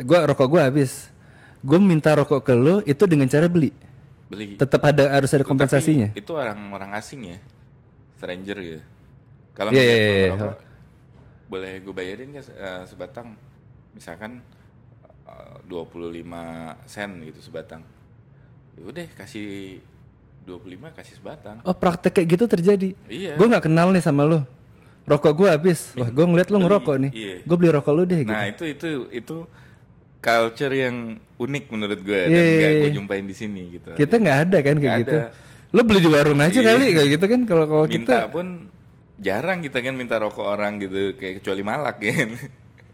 gua 0.02 0.26
rokok 0.26 0.48
gua 0.50 0.66
habis. 0.66 1.14
Gue 1.62 1.78
minta 1.78 2.10
rokok 2.16 2.42
ke 2.42 2.54
lo 2.56 2.82
itu 2.82 3.06
dengan 3.06 3.30
cara 3.30 3.46
beli? 3.46 3.70
Beli. 4.26 4.58
Tetap 4.58 4.82
ada 4.82 5.14
harus 5.14 5.30
ada 5.30 5.46
kompensasinya? 5.46 6.10
Tapi 6.10 6.26
itu 6.26 6.32
orang 6.34 6.58
orang 6.74 6.90
asing 6.98 7.34
ya? 7.34 7.38
Stranger 8.18 8.58
gitu 8.58 8.82
kalau 9.60 9.70
gua 9.70 9.76
iya. 9.76 10.32
ngerokok, 10.32 10.56
boleh 11.46 11.72
gue 11.78 11.92
bayarin 11.92 12.28
nggak 12.32 12.44
eh, 12.48 12.82
sebatang 12.88 13.36
misalkan 13.92 14.40
eh, 15.28 15.56
25 15.68 16.24
sen 16.88 17.10
gitu 17.28 17.40
sebatang 17.44 17.82
ya 18.74 18.82
udah 18.88 19.06
kasih 19.12 19.76
25 20.48 20.96
kasih 20.96 21.14
sebatang 21.20 21.56
oh 21.60 21.76
praktek 21.76 22.16
kayak 22.16 22.28
gitu 22.30 22.44
terjadi 22.48 22.88
Iya. 23.06 23.36
gue 23.36 23.46
nggak 23.46 23.68
kenal 23.68 23.92
nih 23.92 24.00
sama 24.00 24.24
lo 24.24 24.40
rokok 25.04 25.32
gue 25.36 25.48
habis 25.50 25.92
wah 25.92 26.08
gue 26.08 26.24
ngeliat 26.24 26.48
lo 26.48 26.58
ngerokok 26.58 26.96
nih 26.96 27.12
Iya. 27.12 27.34
gue 27.44 27.56
beli 27.58 27.70
rokok 27.70 27.92
lo 27.92 28.02
deh 28.06 28.20
gitu 28.24 28.32
nah 28.32 28.48
itu 28.48 28.64
itu 28.64 28.88
itu 29.12 29.36
culture 30.20 30.72
yang 30.72 30.96
unik 31.36 31.64
menurut 31.68 32.00
gue 32.00 32.20
dan 32.24 32.32
Iya, 32.32 32.40
iya, 32.40 32.56
nggak 32.56 32.72
gue 32.72 32.88
iya. 32.88 32.96
jumpain 32.96 33.24
di 33.26 33.34
sini 33.36 33.62
gitu 33.74 33.90
kita 33.92 34.14
nggak 34.16 34.38
ada 34.48 34.58
kan 34.62 34.76
kayak 34.76 34.80
Nggak 34.80 34.98
gitu 35.04 35.16
ada. 35.18 35.28
lo 35.70 35.80
beli 35.84 36.00
di 36.00 36.10
warung 36.10 36.40
aja 36.40 36.56
Iya. 36.56 36.66
kali 36.72 36.84
kayak 36.94 37.08
gitu 37.18 37.24
kan 37.28 37.40
kalau 37.44 37.64
kalau 37.66 37.84
kita 37.84 38.16
pun 38.30 38.46
jarang 39.20 39.61
kita 39.61 39.78
kan 39.78 39.94
minta 39.94 40.16
rokok 40.16 40.46
orang 40.48 40.80
gitu 40.80 41.14
kayak 41.14 41.44
kecuali 41.44 41.62
malak 41.62 41.96
kan. 42.04 42.30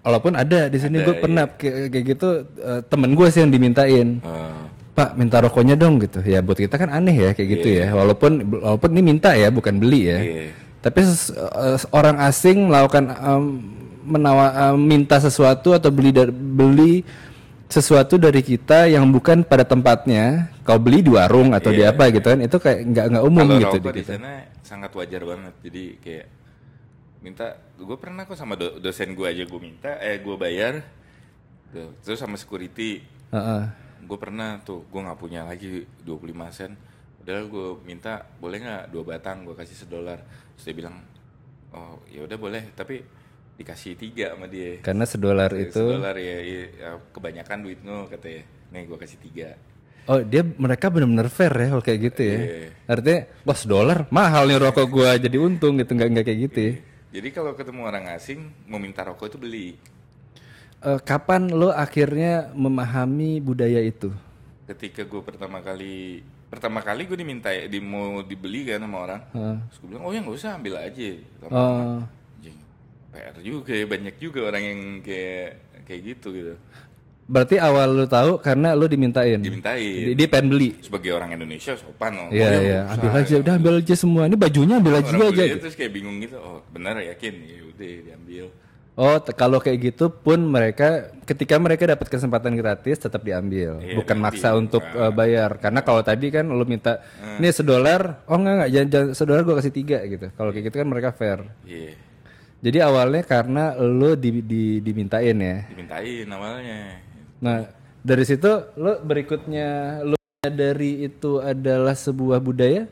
Walaupun 0.03 0.39
ada 0.39 0.71
di 0.71 0.79
sini 0.79 1.03
gue 1.03 1.19
pernah 1.19 1.51
kayak, 1.51 1.91
kayak 1.91 2.05
gitu 2.15 2.29
eh, 2.59 2.81
temen 2.87 3.15
gue 3.15 3.27
sih 3.27 3.43
yang 3.43 3.51
dimintain. 3.51 4.23
Oh, 4.23 4.67
Pak 4.95 5.13
minta 5.15 5.43
rokoknya 5.43 5.75
dong 5.75 5.99
gitu. 5.99 6.23
Ya 6.23 6.41
buat 6.41 6.57
kita 6.57 6.79
kan 6.79 6.89
aneh 6.89 7.15
ya 7.15 7.31
kayak 7.35 7.49
gitu 7.59 7.69
ya. 7.75 7.91
Walaupun 7.91 8.43
walaupun 8.63 8.91
ini 8.95 9.03
minta 9.15 9.35
ya 9.35 9.51
bukan 9.51 9.79
beli 9.79 10.03
ya. 10.07 10.19
Iya. 10.23 10.47
tapi 10.79 11.03
eh, 11.03 11.79
orang 11.91 12.23
asing 12.23 12.71
melakukan 12.71 13.11
em, 13.11 13.45
menawa 14.07 14.71
em, 14.71 14.79
minta 14.79 15.19
sesuatu 15.19 15.75
atau 15.75 15.91
beli 15.91 16.15
dar- 16.15 16.31
beli 16.31 17.03
sesuatu 17.67 18.15
dari 18.17 18.41
kita 18.47 18.87
yang 18.87 19.11
bukan 19.11 19.43
pada 19.43 19.67
tempatnya 19.67 20.55
kau 20.63 20.79
beli 20.79 21.03
di 21.03 21.11
warung 21.11 21.51
atau 21.51 21.75
di 21.75 21.83
apa 21.83 22.11
gitu 22.15 22.27
kan 22.31 22.39
itu 22.39 22.57
kayak 22.63 22.81
nggak 22.87 23.07
nggak 23.11 23.25
umum 23.27 23.47
Kalau 23.47 23.61
gitu 23.63 23.77
di 23.91 24.03
sana 24.07 24.33
sangat 24.67 24.91
wajar 24.99 25.23
banget. 25.23 25.55
Jadi 25.63 25.85
kayak 26.03 26.27
minta, 27.23 27.59
gue 27.79 27.97
pernah 27.99 28.23
kok 28.27 28.39
sama 28.39 28.55
do- 28.59 28.79
dosen 28.83 29.15
gue 29.15 29.27
aja 29.27 29.43
gue 29.47 29.61
minta, 29.63 29.99
eh 29.99 30.19
gue 30.23 30.37
bayar, 30.39 30.83
tuh, 31.75 31.91
terus 32.07 32.19
sama 32.23 32.39
security, 32.39 33.03
Heeh. 33.35 33.63
gue 34.07 34.19
pernah 34.21 34.63
tuh, 34.63 34.87
gue 34.87 35.01
nggak 35.01 35.19
punya 35.19 35.43
lagi 35.43 35.83
25 36.07 36.55
sen, 36.55 36.79
udah 37.25 37.37
gue 37.51 37.69
minta 37.83 38.23
boleh 38.39 38.63
nggak 38.63 38.85
dua 38.95 39.03
batang, 39.03 39.43
gue 39.43 39.59
kasih 39.59 39.75
sedolar, 39.75 40.23
terus 40.55 40.65
dia 40.71 40.77
bilang, 40.77 41.03
oh 41.75 41.99
ya 42.07 42.23
udah 42.23 42.39
boleh, 42.39 42.63
tapi 42.79 43.03
dikasih 43.57 43.97
tiga 43.97 44.37
sama 44.37 44.47
dia. 44.47 44.79
karena 44.85 45.05
sedolar 45.09 45.51
itu 45.57 45.81
Sedolar 45.81 46.17
ya, 46.17 46.37
ya, 46.45 46.63
ya, 46.77 46.89
kebanyakan 47.11 47.59
duit 47.65 47.81
lo 47.83 48.05
katanya, 48.07 48.45
nih 48.73 48.83
gue 48.85 48.99
kasih 49.01 49.19
tiga. 49.25 49.49
Oh 50.07 50.23
dia 50.23 50.47
mereka 50.47 50.87
benar-benar 50.87 51.27
fair 51.27 51.51
ya 51.51 51.67
kalau 51.75 51.83
kayak 51.83 52.01
gitu 52.13 52.21
ya. 52.23 52.39
Iya. 52.39 52.69
Artinya 52.87 53.21
wah 53.43 53.61
dolar 53.67 53.99
mahal 54.15 54.47
nih 54.47 54.59
rokok 54.63 54.87
gua 54.87 55.19
jadi 55.19 55.35
untung 55.35 55.75
gitu 55.83 55.99
nggak 55.99 56.09
nggak 56.15 56.25
kayak 56.31 56.41
gitu 56.47 56.59
ya. 56.63 56.73
Jadi 57.19 57.29
kalau 57.35 57.59
ketemu 57.59 57.81
orang 57.83 58.05
asing 58.15 58.39
mau 58.71 58.79
minta 58.79 59.03
rokok 59.03 59.35
itu 59.35 59.39
beli. 59.41 59.69
Eh, 60.79 61.01
kapan 61.03 61.51
lo 61.51 61.75
akhirnya 61.75 62.55
memahami 62.55 63.41
budaya 63.43 63.83
itu? 63.83 64.13
ketika 64.67 65.07
gue 65.07 65.23
pertama 65.23 65.63
kali 65.63 66.27
pertama 66.51 66.83
kali 66.83 67.07
gue 67.07 67.15
diminta 67.15 67.55
di 67.55 67.79
mau 67.79 68.19
dibeli 68.19 68.67
kan 68.67 68.83
sama 68.83 68.99
orang 68.99 69.23
Heeh. 69.31 69.57
terus 69.63 69.79
gue 69.79 69.89
bilang 69.95 70.03
oh 70.03 70.11
ya 70.11 70.19
nggak 70.27 70.37
usah 70.43 70.51
ambil 70.59 70.75
aja 70.75 71.11
Oh, 71.47 71.55
anjing, 71.55 72.03
PR 73.17 73.37
juga 73.41 73.73
ya 73.73 73.87
banyak 73.89 74.15
juga 74.17 74.41
orang 74.45 74.63
yang 74.63 74.81
kayak 75.01 75.49
kayak 75.83 76.01
gitu 76.05 76.29
gitu 76.31 76.55
berarti 77.27 77.59
awal 77.59 77.91
lo 77.91 78.07
tahu 78.07 78.39
karena 78.39 78.71
lo 78.71 78.87
dimintain. 78.87 79.43
dimintain 79.43 79.83
Dia, 79.83 80.15
dia 80.15 80.29
pengen 80.31 80.47
beli. 80.47 80.79
sebagai 80.79 81.11
orang 81.11 81.35
Indonesia 81.35 81.75
sopan 81.75 82.15
loh 82.15 82.29
Iya 82.31 82.47
Oh, 82.47 82.53
ya, 82.53 82.61
iya, 82.63 82.81
ambil 82.87 83.11
aja, 83.19 83.35
udah 83.43 83.55
ambil 83.59 83.75
aja 83.83 83.95
semua. 83.99 84.23
Ini 84.31 84.37
bajunya 84.39 84.75
ambil 84.79 84.95
aja 84.95 85.11
orang 85.11 85.35
aja. 85.35 85.43
beli 85.43 85.59
terus 85.59 85.75
kayak 85.75 85.91
bingung 85.91 86.23
gitu 86.23 86.37
oh 86.39 86.63
benar 86.71 87.03
yakin 87.03 87.35
ya 87.43 87.59
udah 87.67 87.91
diambil 88.05 88.47
Oh, 88.97 89.21
kalau 89.21 89.61
kayak 89.61 89.93
gitu 89.93 90.09
pun 90.09 90.41
mereka 90.41 91.13
ketika 91.29 91.61
mereka 91.61 91.85
dapat 91.85 92.09
kesempatan 92.09 92.57
gratis 92.57 92.97
tetap 92.97 93.21
diambil, 93.21 93.77
Iya, 93.77 93.93
bukan 93.93 94.17
diambil. 94.17 94.33
maksa 94.33 94.57
untuk 94.57 94.81
eh, 94.81 95.13
bayar. 95.13 95.61
Karena 95.61 95.85
kalau 95.85 96.01
tadi 96.01 96.33
kan 96.33 96.49
lo 96.49 96.65
minta, 96.65 97.05
ini 97.37 97.53
sedolar, 97.53 98.25
oh 98.25 98.41
enggak 98.41 98.55
enggak, 98.57 98.71
jangan, 98.73 98.89
jangan 98.89 99.09
sedolar 99.13 99.43
gua 99.45 99.61
kasih 99.61 99.75
tiga 99.75 100.01
gitu. 100.01 100.33
Kalau 100.33 100.49
kayak 100.49 100.73
gitu 100.73 100.77
kan 100.81 100.89
mereka 100.89 101.13
fair. 101.13 101.45
iya 101.69 101.93
Jadi 102.59 102.79
awalnya 102.79 103.23
karena 103.23 103.65
lo 103.75 104.15
di, 104.15 104.41
di- 104.41 104.81
dimintain 104.81 105.37
ya. 105.37 105.57
dimintain 105.67 106.27
awalnya 106.27 106.99
Nah 107.39 107.69
dari 108.01 108.25
situ 108.25 108.49
lo 108.75 108.99
berikutnya 108.99 109.69
lo 110.03 110.17
dari 110.43 111.05
itu 111.05 111.39
adalah 111.39 111.93
sebuah 111.93 112.39
budaya. 112.39 112.89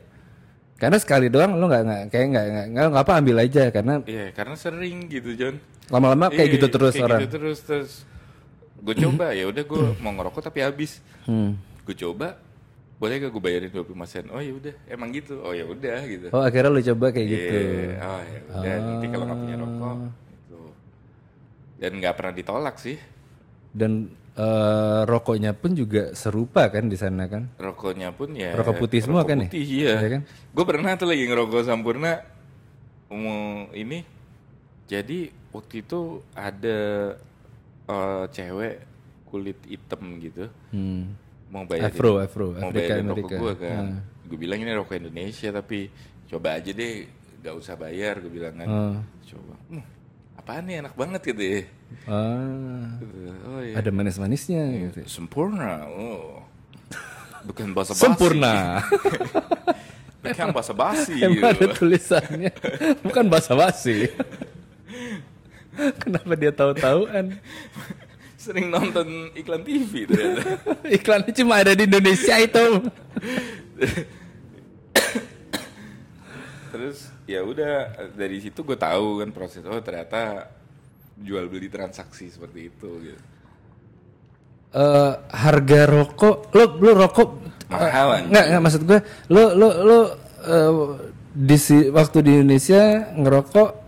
Karena 0.75 0.97
sekali 0.97 1.27
doang 1.27 1.55
lo 1.55 1.65
nggak 1.65 1.83
nggak 1.83 2.01
kayak 2.09 2.25
nggak 2.27 2.45
nggak 2.45 2.65
nggak 2.91 3.01
apa 3.01 3.13
ambil 3.15 3.37
aja 3.39 3.63
karena 3.69 3.93
iya 4.03 4.27
karena 4.29 4.55
sering 4.55 5.07
gitu 5.07 5.31
John 5.33 5.55
lama-lama 5.87 6.27
kayak 6.27 6.45
Iya, 6.45 6.55
gitu 6.59 6.67
terus 6.67 6.93
kayak 6.93 7.05
orang. 7.05 7.19
gitu 7.21 7.31
terus 7.33 7.59
terus 7.61 7.91
gue 8.75 8.95
coba 8.99 9.31
ya 9.31 9.47
udah 9.47 9.63
gue 9.63 9.81
mau 10.03 10.11
ngerokok 10.11 10.41
tapi 10.43 10.59
habis 10.61 10.99
Hmm. 11.23 11.55
gue 11.81 11.95
coba 11.95 12.37
boleh 12.95 13.19
gak 13.19 13.31
gue 13.31 13.43
bayarin 13.43 13.69
25 13.69 14.07
sen? 14.07 14.25
Oh 14.31 14.39
ya 14.39 14.53
udah. 14.55 14.75
Emang 14.87 15.11
gitu? 15.11 15.43
Oh 15.43 15.51
ya 15.51 15.67
udah 15.67 15.99
gitu. 16.07 16.27
Oh 16.31 16.39
akhirnya 16.39 16.71
lo 16.71 16.79
coba 16.79 17.05
kayak 17.11 17.27
gitu. 17.27 17.55
Iya, 17.59 17.99
oh 17.99 18.21
ya 18.23 18.39
udah. 18.47 18.75
Nanti 18.79 19.07
kalau 19.11 19.25
nggak 19.27 19.39
punya 19.39 19.55
rokok 19.59 19.95
gitu. 20.31 20.59
Dan 21.75 21.91
nggak 21.99 22.15
pernah 22.15 22.33
ditolak 22.33 22.75
sih. 22.79 22.97
Dan 23.75 23.91
eh, 24.35 25.01
rokoknya 25.03 25.51
pun 25.51 25.75
juga 25.75 26.15
serupa 26.15 26.71
kan 26.71 26.87
di 26.87 26.95
sana 26.95 27.27
kan? 27.27 27.51
rokoknya 27.55 28.15
pun 28.15 28.31
ya 28.31 28.55
Rokok 28.55 28.79
putih 28.79 29.03
semua 29.03 29.23
rokok 29.23 29.29
kan 29.31 29.37
ya? 29.43 29.49
putih, 29.51 29.63
iya, 29.67 29.93
Iya 29.99 30.09
kan? 30.15 30.21
gue 30.27 30.65
pernah 30.65 30.91
tuh 30.95 31.07
lagi 31.11 31.23
ngerokok 31.27 31.61
sampurna. 31.67 32.13
Mau 33.11 33.67
ini. 33.75 34.07
Jadi 34.87 35.27
waktu 35.51 35.83
itu 35.83 35.99
ada 36.31 36.79
eh, 37.85 38.23
cewek 38.31 38.75
kulit 39.27 39.59
hitam 39.67 39.99
gitu. 40.23 40.47
Hmm. 40.71 41.11
Mau 41.47 41.63
bayarin 41.63 41.87
Afro, 41.87 42.11
Afro, 42.17 42.47
mau 42.51 42.69
Afrika 42.69 42.93
bayarin 42.93 43.05
Amerika. 43.05 43.27
rokok 43.27 43.39
gue 43.39 43.53
kan 43.59 43.85
Ah. 43.87 43.99
gue 44.25 44.37
bilang 44.37 44.59
ini 44.59 44.71
rokok 44.71 44.95
Indonesia 44.97 45.49
tapi 45.51 45.79
coba 46.25 46.47
aja 46.53 46.71
deh 46.71 46.93
gak 47.39 47.55
usah 47.55 47.75
bayar 47.75 48.17
gue 48.17 48.29
bilang 48.29 48.53
kan 48.55 48.67
Ah. 48.67 48.95
coba 49.25 49.53
hmm, 49.69 49.83
apaan 50.35 50.63
nih 50.63 50.75
enak 50.79 50.93
banget 50.93 51.21
gitu 51.25 51.43
ya 51.43 51.61
Gitu. 51.95 53.29
oh 53.45 53.61
iya 53.61 53.73
ada 53.77 53.89
manis-manisnya 53.89 54.63
gitu. 54.83 54.99
sempurna 55.05 55.85
oh 55.87 56.41
bukan 57.45 57.71
bahasa 57.71 57.93
basi 57.93 58.01
Sempurna. 58.03 58.81
bukan 60.25 60.49
bahasa 60.49 60.73
basi 60.73 61.13
Emang 61.21 61.45
ada 61.53 61.61
gitu. 61.61 61.77
tulisannya, 61.77 62.49
bukan 62.99 63.25
bahasa 63.29 63.53
basi. 63.53 64.09
Kenapa 66.01 66.33
dia 66.33 66.49
tahu-tahuan? 66.49 67.37
Sering 68.45 68.69
nonton 68.69 69.33
iklan 69.33 69.65
TV 69.65 70.05
ternyata 70.05 70.61
Iklannya 71.01 71.33
cuma 71.33 71.65
ada 71.65 71.73
di 71.73 71.89
Indonesia 71.89 72.37
itu. 72.37 72.65
terus 76.69 77.09
ya 77.25 77.41
udah 77.41 77.95
dari 78.13 78.37
situ 78.43 78.61
gue 78.61 78.77
tahu 78.77 79.23
kan 79.23 79.29
proses 79.33 79.63
oh 79.65 79.79
ternyata 79.81 80.51
jual 81.15 81.47
beli 81.47 81.71
transaksi 81.71 82.27
seperti 82.29 82.59
itu 82.69 82.89
gitu. 83.01 83.23
Eh, 84.75 85.13
harga 85.31 85.87
rokok, 85.87 86.51
lo 86.51 86.75
lo 86.83 86.91
rokok 86.99 87.29
Mahal, 87.71 88.07
eh, 88.19 88.21
nggak 88.27 88.45
nggak 88.51 88.61
maksud 88.61 88.81
gue, 88.83 88.99
lo 89.31 89.55
lo 89.55 89.69
lo 89.87 89.99
eh, 90.43 90.71
di 91.31 91.57
waktu 91.95 92.17
di 92.19 92.31
Indonesia 92.43 93.07
ngerokok 93.15 93.84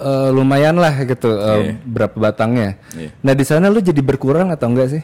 eh, 0.00 0.28
lumayan 0.32 0.80
lah 0.80 0.96
gitu 1.04 1.28
eh, 1.30 1.76
berapa 1.84 2.16
batangnya. 2.16 2.80
Iya. 2.96 3.10
Nah 3.20 3.34
di 3.36 3.44
sana 3.44 3.68
lo 3.68 3.78
jadi 3.78 4.00
berkurang 4.00 4.48
atau 4.48 4.72
enggak 4.72 4.98
sih? 4.98 5.02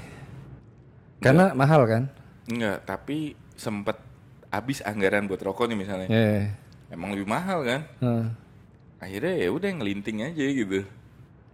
Karena 1.20 1.52
mahal 1.52 1.84
kan? 1.84 2.02
Enggak, 2.48 2.82
tapi 2.84 3.36
sempet 3.56 3.96
habis 4.48 4.80
anggaran 4.80 5.28
buat 5.28 5.40
rokok 5.40 5.68
nih 5.68 5.78
misalnya. 5.78 6.08
Iya. 6.08 6.56
Emang 6.88 7.12
lebih 7.12 7.28
mahal 7.28 7.60
kan? 7.62 7.80
Heeh. 8.00 8.26
Akhirnya 8.96 9.34
ya 9.36 9.48
udah 9.52 9.70
ngelinting 9.76 10.24
aja 10.24 10.44
gitu. 10.44 10.80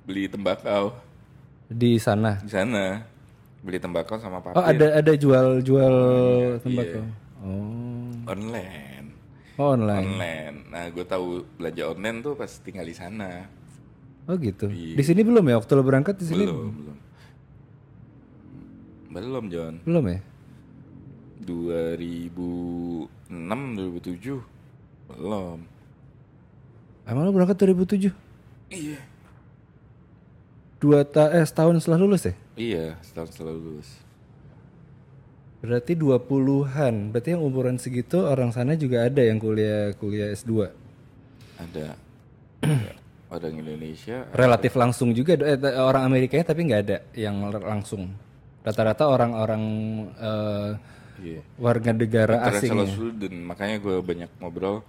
Beli 0.07 0.31
tembakau 0.31 0.95
di 1.73 1.97
sana. 1.97 2.37
di 2.43 2.53
sana. 2.53 3.01
Beli 3.63 3.79
tembakau 3.79 4.19
sama 4.19 4.43
papir 4.43 4.59
Oh 4.59 4.65
ada 4.67 4.87
ada 5.01 5.13
jual 5.17 5.63
jual 5.63 5.95
Iya. 5.95 6.63
tembakau. 6.63 7.03
Oh. 7.43 8.13
online. 8.29 8.92
Oh, 9.61 9.77
online. 9.77 10.09
Online. 10.17 10.57
Nah, 10.73 10.85
gue 10.89 11.05
tahu 11.05 11.45
belanja 11.61 11.85
online 11.93 12.19
tuh 12.25 12.33
pas 12.37 12.49
tinggal 12.65 12.89
di 12.89 12.97
sana. 12.97 13.45
Oh 14.25 14.39
gitu. 14.39 14.71
Iya. 14.71 14.97
Di 14.97 15.05
sini 15.05 15.21
belum 15.27 15.45
ya 15.45 15.59
waktu 15.59 15.73
lo 15.75 15.83
berangkat 15.83 16.15
di 16.23 16.27
sini? 16.31 16.45
Belum, 16.47 16.71
belum. 16.73 16.97
Belum 19.13 19.45
John. 19.53 19.75
Belum 19.85 20.05
ya? 20.09 20.21
2006 21.43 23.11
2007 23.29 24.41
belum. 25.11 25.59
Emang 27.03 27.23
lo 27.27 27.35
berangkat 27.35 27.59
2007? 27.59 28.15
Iya. 28.71 29.01
Dua 30.79 31.07
ta 31.07 31.31
eh 31.35 31.47
setahun 31.47 31.83
setelah 31.83 31.99
lulus 31.99 32.27
ya? 32.27 32.35
Iya, 32.59 32.87
setahun 33.03 33.35
setelah 33.35 33.55
lulus. 33.55 34.02
Berarti 35.63 35.95
20-an. 35.95 37.15
Berarti 37.15 37.39
yang 37.39 37.43
umuran 37.47 37.79
segitu 37.79 38.27
orang 38.27 38.51
sana 38.51 38.75
juga 38.75 39.07
ada 39.07 39.23
yang 39.23 39.39
kuliah 39.39 39.95
kuliah 39.95 40.35
S2. 40.35 40.67
Ada 41.63 41.95
orang 43.35 43.55
Indonesia 43.55 44.27
Relatif 44.35 44.75
langsung 44.75 45.15
juga 45.15 45.39
eh, 45.39 45.57
orang 45.79 46.11
Amerikanya 46.11 46.51
tapi 46.51 46.67
nggak 46.67 46.83
ada 46.83 46.99
yang 47.15 47.39
langsung. 47.63 48.11
Rata-rata 48.67 49.07
orang-orang 49.07 49.63
eh, 50.19 50.71
iya. 51.23 51.41
warga 51.63 51.95
negara 51.95 52.43
asing. 52.51 52.75
International 52.75 52.87
ya. 52.91 52.95
student, 52.99 53.37
makanya 53.47 53.77
gue 53.79 53.97
banyak 54.03 54.31
ngobrol 54.43 54.83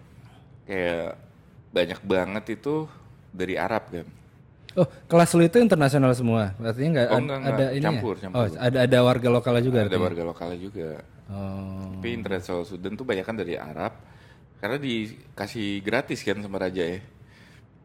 kayak 0.66 1.22
banyak 1.70 2.00
banget 2.02 2.46
itu 2.58 2.90
dari 3.30 3.62
Arab 3.62 3.94
kan. 3.94 4.08
Oh, 4.74 4.88
kelas 5.06 5.30
lu 5.34 5.44
itu 5.44 5.58
internasional 5.58 6.10
semua. 6.12 6.58
Artinya 6.58 6.90
nggak 6.96 7.08
Oh, 7.08 7.14
ad- 7.14 7.22
enggak, 7.22 7.38
ada 7.38 7.50
enggak. 7.54 7.70
ini 7.72 7.86
Campur, 7.86 8.16
ya? 8.16 8.22
campur. 8.22 8.38
Oh, 8.40 8.46
ada 8.58 8.78
ada 8.82 8.98
warga 9.00 9.28
lokal 9.30 9.54
juga 9.60 9.78
Ada 9.78 9.86
artinya? 9.86 10.04
warga 10.04 10.24
lokalnya 10.26 10.60
juga. 10.60 10.90
Oh. 11.30 11.90
Tapi 11.94 12.10
international 12.12 12.62
student 12.64 12.94
tuh 12.94 13.06
banyak 13.06 13.22
kan 13.22 13.36
dari 13.36 13.54
Arab 13.54 13.94
karena 14.58 14.78
dikasih 14.78 15.68
gratis 15.80 16.20
kan 16.20 16.38
sama 16.38 16.58
raja 16.58 16.82
ya. 16.82 17.00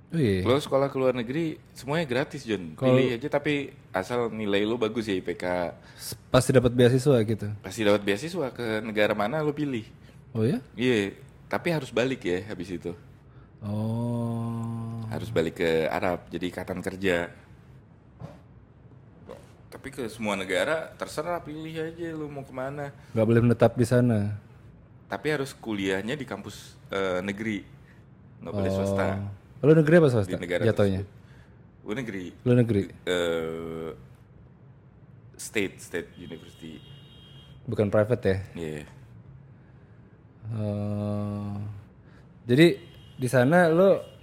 Oh 0.08 0.16
iya. 0.16 0.40
Lo 0.40 0.56
sekolah 0.56 0.88
ke 0.88 0.96
luar 0.96 1.12
negeri 1.12 1.60
semuanya 1.70 2.08
gratis 2.08 2.40
John. 2.42 2.72
Pilih 2.72 3.12
aja 3.12 3.28
tapi 3.28 3.68
asal 3.90 4.30
nilai 4.30 4.64
lo 4.64 4.74
bagus 4.74 5.04
ya 5.04 5.14
IPK. 5.14 5.44
Pasti 6.30 6.50
dapat 6.50 6.72
beasiswa 6.72 7.16
gitu. 7.20 7.46
Pasti 7.60 7.84
dapat 7.84 8.00
beasiswa 8.00 8.48
ke 8.48 8.80
negara 8.80 9.12
mana 9.12 9.44
lo 9.44 9.52
pilih. 9.52 9.84
Oh 10.32 10.40
ya? 10.40 10.64
Iya, 10.72 11.12
tapi 11.46 11.68
harus 11.68 11.90
balik 11.90 12.22
ya 12.22 12.40
habis 12.46 12.70
itu. 12.70 12.96
Oh. 13.60 14.77
Harus 15.08 15.32
balik 15.32 15.60
ke 15.60 15.88
Arab 15.88 16.28
jadi 16.28 16.52
ikatan 16.52 16.80
kerja. 16.84 17.32
Tapi 19.68 19.88
ke 19.92 20.08
semua 20.08 20.32
negara 20.32 20.92
terserah 20.96 21.44
pilih 21.44 21.76
aja 21.76 22.08
lo 22.12 22.28
mau 22.28 22.44
ke 22.44 22.52
mana. 22.52 22.92
Gak 23.12 23.26
boleh 23.26 23.40
menetap 23.44 23.76
di 23.76 23.84
sana. 23.84 24.36
Tapi 25.08 25.26
harus 25.32 25.52
kuliahnya 25.52 26.16
di 26.16 26.24
kampus 26.24 26.76
eh, 26.92 27.20
negeri, 27.24 27.64
nggak 28.44 28.52
boleh 28.52 28.68
swasta. 28.68 29.06
Oh. 29.60 29.68
Lu 29.68 29.72
negeri 29.72 29.94
apa 29.96 30.08
Di 30.08 30.12
swasta? 30.12 30.36
negara 30.36 30.62
Jatuhnya. 30.68 31.02
Gue 31.80 31.94
negeri, 31.96 32.24
Lu 32.44 32.52
negeri. 32.52 32.82
eh, 33.08 33.90
state 35.32 35.80
state 35.80 36.12
university. 36.20 36.76
Bukan 37.64 37.88
private 37.88 38.24
ya? 38.24 38.36
Iya. 38.52 38.82
Oh. 40.52 41.56
Jadi 42.44 42.66
di 43.16 43.28
sana 43.28 43.68
lo 43.68 44.17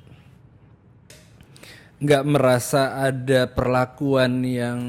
nggak 2.00 2.24
merasa 2.28 3.00
ada 3.00 3.48
perlakuan 3.48 4.44
yang 4.44 4.80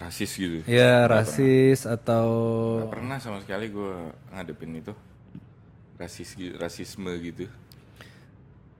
Rasis 0.00 0.32
gitu. 0.40 0.64
ya 0.64 1.04
rasis 1.04 1.84
atau 1.84 2.28
Gak 2.88 2.96
pernah 2.96 3.20
sama 3.20 3.38
sekali 3.44 3.68
gue 3.68 4.08
ngadepin 4.32 4.80
itu 4.80 4.96
rasis 6.00 6.32
rasisme 6.56 7.12
gitu. 7.20 7.44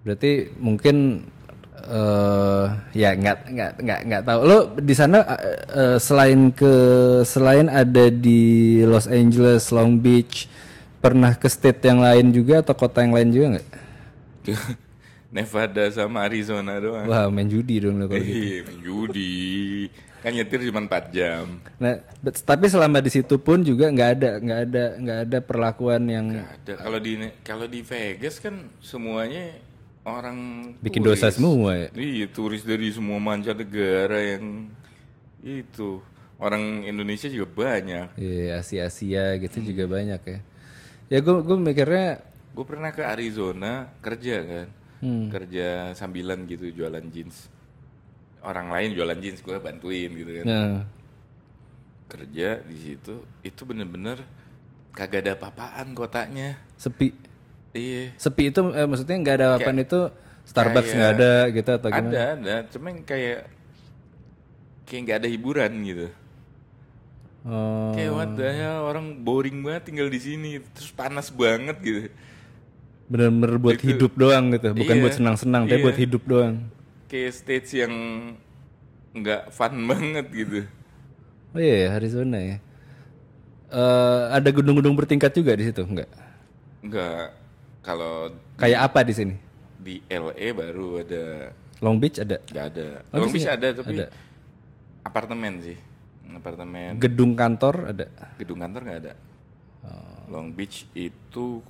berarti 0.01 0.49
mungkin 0.57 1.29
eh 1.81 2.67
ya 2.97 3.17
nggak 3.17 3.39
nggak 3.53 3.73
nggak 3.85 4.01
nggak 4.09 4.23
tahu 4.25 4.41
lo 4.45 4.59
di 4.81 4.95
sana 4.97 5.25
eh, 5.77 5.97
selain 6.01 6.53
ke 6.53 6.73
selain 7.25 7.69
ada 7.69 8.09
di 8.09 8.81
Los 8.85 9.09
Angeles 9.09 9.69
Long 9.73 10.01
Beach 10.01 10.49
pernah 11.01 11.33
ke 11.37 11.49
state 11.49 11.85
yang 11.85 12.01
lain 12.01 12.33
juga 12.33 12.61
atau 12.65 12.77
kota 12.77 13.01
yang 13.05 13.17
lain 13.17 13.29
juga 13.33 13.47
nggak 13.57 13.69
Nevada 15.31 15.87
sama 15.89 16.23
Arizona 16.23 16.75
doang. 16.77 17.07
wah 17.07 17.27
main 17.27 17.47
judi 17.47 17.79
dong 17.79 17.97
lo 17.97 18.07
kalau 18.07 18.19
gitu 18.19 18.35
Iya, 18.35 18.59
main 18.65 18.81
judi. 18.81 19.35
Kan 20.21 20.35
nyetir 20.35 20.61
cuma 20.63 20.83
4 20.83 21.07
jam. 21.11 21.47
Nah, 21.79 21.97
bet- 22.19 22.43
tapi 22.43 22.67
selama 22.67 22.99
di 22.99 23.09
situ 23.09 23.35
pun 23.37 23.63
juga 23.63 23.89
nggak 23.89 24.11
ada 24.13 24.31
nggak 24.37 24.61
ada 24.61 24.85
nggak 24.99 25.19
ada 25.25 25.39
perlakuan 25.41 26.03
yang 26.05 26.27
Ada 26.37 26.77
kalau 26.77 26.99
di 26.99 27.13
kalau 27.41 27.65
di 27.65 27.81
Vegas 27.81 28.37
kan 28.37 28.53
semuanya 28.81 29.57
orang 30.03 30.37
bikin 30.79 31.01
turis. 31.01 31.17
dosa 31.17 31.31
semua 31.31 31.73
ya. 31.75 31.89
Iya, 31.95 32.27
turis 32.29 32.61
dari 32.61 32.91
semua 32.91 33.17
mancanegara 33.17 34.21
yang 34.21 34.69
itu. 35.41 36.05
Orang 36.37 36.83
Indonesia 36.83 37.29
juga 37.29 37.49
banyak. 37.69 38.17
Iya, 38.17 38.59
Asia-Asia 38.59 39.37
gitu 39.39 39.61
juga 39.63 39.85
banyak 39.87 40.21
ya. 40.21 40.39
Ya 41.09 41.19
gue 41.19 41.37
gue 41.39 41.57
mikirnya 41.57 42.21
Gue 42.51 42.65
pernah 42.65 42.91
ke 42.91 43.01
Arizona 43.01 43.89
kerja 44.01 44.37
kan. 44.43 44.67
Hmm. 45.01 45.33
Kerja 45.33 45.97
sambilan 45.97 46.45
gitu 46.45 46.69
jualan 46.71 47.05
jeans. 47.09 47.49
Orang 48.41 48.69
lain 48.69 48.93
jualan 48.93 49.17
jeans 49.17 49.41
gue 49.41 49.57
bantuin 49.57 50.11
gitu 50.13 50.31
kan. 50.41 50.45
nah, 50.45 50.81
Kerja 52.11 52.61
di 52.67 52.77
situ 52.77 53.23
itu 53.41 53.63
bener-bener 53.65 54.21
kagak 54.93 55.25
ada 55.25 55.33
apa-apaan 55.39 55.95
kotanya. 55.95 56.59
sepi. 56.77 57.15
Iya. 57.71 58.13
Sepi 58.19 58.51
itu 58.51 58.61
eh, 58.75 58.87
maksudnya 58.89 59.17
nggak 59.17 59.37
ada 59.39 59.47
apaan 59.55 59.79
itu 59.79 60.01
Starbucks 60.43 60.91
nggak 60.91 61.13
ada 61.15 61.33
gitu 61.55 61.71
atau 61.71 61.89
gimana? 61.89 62.11
Ada, 62.11 62.23
ada. 62.35 62.55
Cuman 62.75 62.93
kayak 63.07 63.47
kayak 64.85 65.01
nggak 65.07 65.19
ada 65.23 65.29
hiburan 65.31 65.73
gitu. 65.87 66.09
Oh, 67.41 67.97
Kayak 67.97 68.13
what 68.13 68.31
the 68.37 68.49
hell, 68.53 68.85
orang 68.85 69.25
boring 69.25 69.65
banget 69.65 69.89
tinggal 69.89 70.13
di 70.13 70.21
sini, 70.21 70.61
terus 70.77 70.93
panas 70.93 71.33
banget 71.33 71.77
gitu. 71.81 72.01
Bener-bener 73.11 73.59
buat 73.59 73.79
hidup 73.79 74.15
doang 74.15 74.55
gitu, 74.55 74.71
bukan 74.73 74.97
Iya, 74.97 75.03
buat 75.03 75.15
senang-senang, 75.15 75.67
tapi 75.67 75.77
iya. 75.77 75.87
buat 75.87 75.99
hidup 75.99 76.23
doang. 76.25 76.55
Kayak 77.07 77.33
stage 77.35 77.71
yang 77.77 77.95
nggak 79.13 79.51
fun 79.51 79.75
banget 79.85 80.27
gitu. 80.31 80.61
Oh 81.51 81.59
iya, 81.59 81.77
ya, 81.85 81.99
Arizona 81.99 82.39
ya. 82.39 82.57
Eh, 83.71 84.23
ada 84.33 84.49
gedung-gedung 84.51 84.95
bertingkat 84.95 85.31
juga 85.31 85.55
di 85.55 85.67
situ, 85.67 85.83
enggak? 85.83 86.11
Nggak 86.81 87.23
kalau 87.81 88.31
Kayak 88.57 88.81
apa 88.87 89.01
di 89.03 89.15
sini? 89.15 89.35
di 89.81 89.97
LA 90.07 90.53
baru 90.53 91.01
ada 91.01 91.25
Long 91.81 91.97
Beach 91.97 92.21
ada. 92.21 92.37
nggak 92.45 92.67
ada. 92.69 92.87
Oh, 93.11 93.17
Long 93.17 93.27
di 93.27 93.33
Beach 93.33 93.43
sini 93.43 93.57
ada 93.57 93.69
tapi 93.73 93.95
ada. 93.97 94.07
apartemen 95.01 95.53
sih. 95.59 95.79
Apartemen 96.31 96.95
Gedung 96.95 97.33
kantor 97.33 97.89
ada. 97.89 98.07
gedung 98.37 98.61
kantor 98.61 98.81
nggak 98.85 99.01
ada. 99.01 99.13
Oh. 99.83 100.21
Long 100.29 100.53
Beach 100.53 100.85
itu 100.93 101.65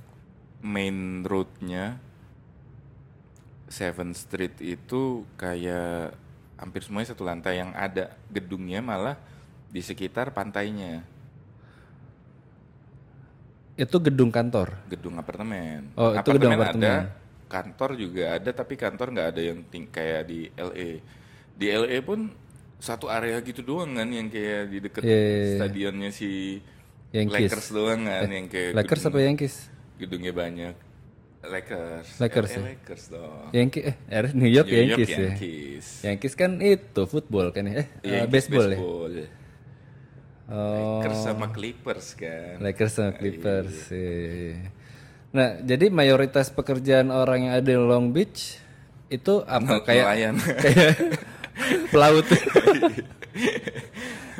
main 0.61 0.95
roadnya 1.21 1.97
Seven 3.65 4.11
Street 4.11 4.59
itu 4.59 5.01
kayak 5.33 6.13
hampir 6.55 6.81
semuanya 6.81 7.09
satu 7.09 7.23
lantai 7.23 7.57
yang 7.57 7.71
ada 7.71 8.13
gedungnya 8.27 8.79
malah 8.79 9.17
di 9.67 9.79
sekitar 9.79 10.29
pantainya 10.29 11.01
Itu 13.73 13.97
gedung 13.97 14.29
kantor. 14.29 14.85
gedung 14.85 15.15
apartemen. 15.15 15.95
Oh, 15.95 16.13
itu 16.13 16.29
gedung 16.29 16.53
apartemen. 16.53 16.85
ada, 16.85 16.95
kantor 17.47 17.89
juga 17.95 18.23
ada 18.35 18.49
tapi 18.51 18.75
kantor 18.75 19.07
nggak 19.09 19.27
ada 19.31 19.41
yang 19.41 19.59
ting 19.65 19.87
kayak 19.87 20.27
di 20.27 20.39
LA. 20.53 20.89
Di 21.51 21.65
LA 21.71 21.97
pun 22.01 22.29
satu 22.77 23.07
area 23.07 23.39
gitu 23.39 23.63
doang 23.63 23.95
kan 23.95 24.05
yang 24.05 24.27
kayak 24.27 24.61
di 24.67 24.77
deket 24.81 25.01
Iya, 25.01 25.15
iya, 25.15 25.33
iya. 25.39 25.55
stadionnya 25.57 26.09
si 26.11 26.59
Yankees. 27.09 27.33
Lakers 27.47 27.67
doang 27.71 28.01
kan 28.05 28.27
yang 28.27 28.45
kayak 28.45 28.71
Lakers 28.75 29.01
gedung- 29.01 29.09
apa 29.09 29.19
Yankees? 29.23 29.55
Gedungnya 30.01 30.33
banyak. 30.33 30.75
Lakers. 31.41 32.21
Lakers 32.21 32.51
LA 32.53 32.57
ya? 32.57 32.61
Lakers 32.69 33.03
dong. 33.09 33.49
Yankee 33.49 33.81
eh 33.81 33.95
er, 34.13 34.25
New 34.37 34.45
York 34.45 34.69
New 34.69 34.77
York 34.77 35.01
Yankees, 35.01 35.09
ya. 35.09 35.19
Yankees. 35.25 35.85
Yankees 36.05 36.33
kan 36.37 36.51
itu 36.61 37.01
football 37.09 37.49
kan 37.49 37.65
ya. 37.65 37.73
Eh, 37.73 37.87
eh, 38.05 38.11
Yankees 38.21 38.29
baseball, 38.29 38.67
ya. 38.69 38.77
baseball. 38.77 39.13
Oh, 40.51 40.99
Lakers 40.99 41.19
sama 41.23 41.47
Clippers 41.49 42.07
kan. 42.13 42.55
Lakers 42.61 42.93
sama 42.93 43.11
Clippers. 43.17 43.89
iya. 43.89 44.69
Nah, 45.31 45.63
jadi 45.63 45.87
mayoritas 45.87 46.51
pekerjaan 46.51 47.07
orang 47.07 47.47
yang 47.47 47.53
ada 47.55 47.63
di 47.63 47.79
Long 47.79 48.11
Beach 48.11 48.59
itu 49.07 49.33
apa 49.47 49.79
kayak 49.81 50.35
kayak 50.59 50.93
pelaut. 51.91 52.27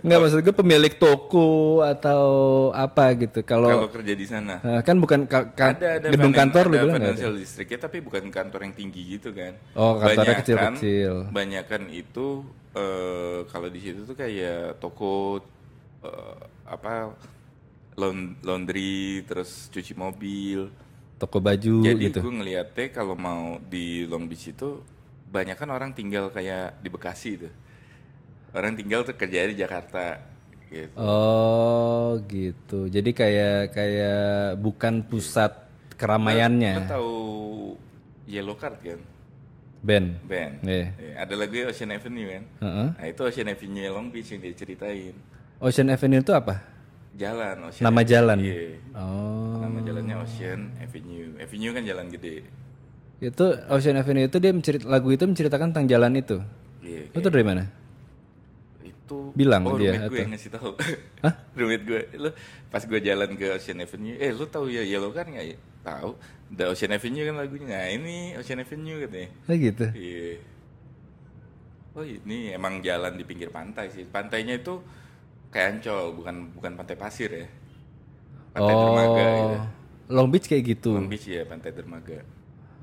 Enggak 0.01 0.17
maksud 0.19 0.39
gue 0.41 0.55
pemilik 0.55 0.93
toko 0.95 1.49
atau 1.79 2.23
apa 2.71 3.13
gitu. 3.15 3.39
Kalau 3.41 3.69
Kalau 3.69 3.87
kerja 3.87 4.13
di 4.13 4.25
sana. 4.25 4.57
Nah, 4.57 4.81
kan 4.81 4.97
bukan 4.97 5.25
ka- 5.25 5.53
ka- 5.53 5.77
ada 5.77 5.87
ada 5.97 6.07
gedung 6.09 6.33
kantor 6.33 6.63
lu 6.65 6.73
ada 6.73 6.81
bilang 6.81 6.95
ada? 6.95 7.05
financial 7.07 7.33
districtnya 7.35 7.79
tapi 7.79 7.97
bukan 7.99 8.23
kantor 8.27 8.59
yang 8.63 8.73
tinggi 8.73 9.01
gitu 9.11 9.29
kan 9.29 9.53
Oh, 9.73 9.95
kantornya 9.95 10.41
kecil-kecil. 10.41 11.29
banyakan 11.29 11.83
itu 11.87 12.41
eh, 12.73 13.39
kalau 13.45 13.67
di 13.67 13.79
situ 13.79 14.03
tuh 14.03 14.15
kayak 14.15 14.77
toko 14.77 15.37
eh, 16.01 16.37
apa 16.65 17.13
laun- 17.93 18.37
laundry 18.41 19.21
terus 19.23 19.69
cuci 19.69 19.93
mobil 19.93 20.71
Toko 21.15 21.37
baju 21.37 21.85
jadi 21.85 22.09
gitu. 22.09 22.19
gue 22.19 22.33
ngeliatnya 22.33 22.89
kalau 22.89 23.13
mau 23.13 23.61
di 23.61 24.03
Long 24.03 24.25
Beach 24.25 24.49
itu 24.49 24.81
banyak 25.27 25.53
kan 25.53 25.69
orang 25.69 25.93
tinggal 25.93 26.27
kayak 26.27 26.81
di 26.81 26.89
Bekasi 26.89 27.37
tuh 27.37 27.53
orang 28.51 28.73
tinggal 28.75 29.01
tuh 29.07 29.15
kerja 29.15 29.47
di 29.47 29.55
Jakarta 29.55 30.19
gitu. 30.71 30.95
Oh 30.95 32.19
gitu. 32.31 32.87
Jadi 32.87 33.11
kayak 33.11 33.75
kayak 33.75 34.55
bukan 34.59 35.03
pusat 35.03 35.51
keramaiannya. 35.99 36.73
Lo 36.79 36.83
tahu 36.87 37.13
Yellow 38.27 38.55
Card 38.55 38.79
kan? 38.79 38.99
Ben. 39.81 40.13
Band. 40.29 40.61
Iya. 40.61 40.93
Iya, 40.93 41.13
Ada 41.25 41.33
lagu 41.35 41.57
Ocean 41.65 41.89
Avenue 41.89 42.27
kan? 42.29 42.43
Heeh. 42.61 42.87
Nah 43.01 43.05
itu 43.09 43.21
Ocean 43.25 43.49
Avenue 43.49 43.89
Long 43.89 44.07
Beach 44.13 44.29
yang 44.29 44.39
dia 44.45 44.53
ceritain. 44.53 45.15
Ocean 45.57 45.89
Avenue 45.89 46.21
itu 46.21 46.33
apa? 46.37 46.61
Jalan 47.17 47.55
Ocean. 47.67 47.83
Nama 47.83 48.01
jalan. 48.05 48.37
Iya. 48.39 48.55
Oh. 48.93 49.57
Nama 49.59 49.79
jalannya 49.81 50.15
Ocean 50.21 50.59
Avenue. 50.77 51.33
Avenue 51.41 51.71
kan 51.73 51.83
jalan 51.83 52.05
gede. 52.13 52.35
Itu 53.21 53.45
Ocean 53.73 53.97
Avenue 53.97 54.29
itu 54.29 54.37
dia 54.37 54.51
mencerit 54.53 54.85
lagu 54.85 55.09
itu 55.09 55.25
menceritakan 55.25 55.73
tentang 55.73 55.89
jalan 55.89 56.13
itu. 56.13 56.37
Iya. 56.85 57.09
Itu 57.17 57.27
dari 57.33 57.45
mana? 57.45 57.80
Itu 59.11 59.35
Bilang 59.35 59.67
oh, 59.67 59.75
dia, 59.75 59.91
roommate 59.91 60.07
gue 60.07 60.19
yang 60.23 60.31
ngasih 60.31 60.51
tahu. 60.55 60.71
Hah? 61.19 61.33
roommate 61.59 61.83
gue. 61.83 62.01
Lu 62.15 62.29
pas 62.71 62.79
gue 62.79 62.99
jalan 63.03 63.29
ke 63.35 63.45
Ocean 63.51 63.83
Avenue, 63.83 64.15
eh 64.15 64.31
lu 64.31 64.47
tahu 64.47 64.71
ya 64.71 64.83
Yellow 64.87 65.11
kan 65.11 65.27
nggak 65.27 65.45
ya? 65.51 65.57
Tahu. 65.83 66.11
The 66.55 66.65
Ocean 66.71 66.95
Avenue 66.95 67.23
kan 67.27 67.35
lagunya. 67.35 67.67
Nah, 67.67 67.87
ini 67.91 68.15
Ocean 68.39 68.63
Avenue 68.63 68.97
katanya. 69.03 69.29
Oh 69.51 69.55
gitu. 69.59 69.85
Iya. 69.91 70.31
Oh 71.91 72.05
ini 72.07 72.55
emang 72.55 72.79
jalan 72.79 73.19
di 73.19 73.27
pinggir 73.27 73.51
pantai 73.51 73.91
sih. 73.91 74.07
Pantainya 74.07 74.55
itu 74.55 74.79
kayak 75.51 75.83
Ancol, 75.83 76.15
bukan 76.15 76.35
bukan 76.55 76.71
pantai 76.79 76.95
pasir 76.95 77.29
ya. 77.35 77.47
Pantai 78.55 78.75
Dermaga 78.79 79.23
gitu. 79.27 79.55
Oh. 79.59 79.67
Long 80.11 80.29
Beach 80.31 80.47
kayak 80.47 80.63
gitu. 80.63 80.95
Long 80.95 81.11
Beach 81.11 81.27
ya, 81.27 81.43
pantai 81.43 81.75
Dermaga. 81.75 82.23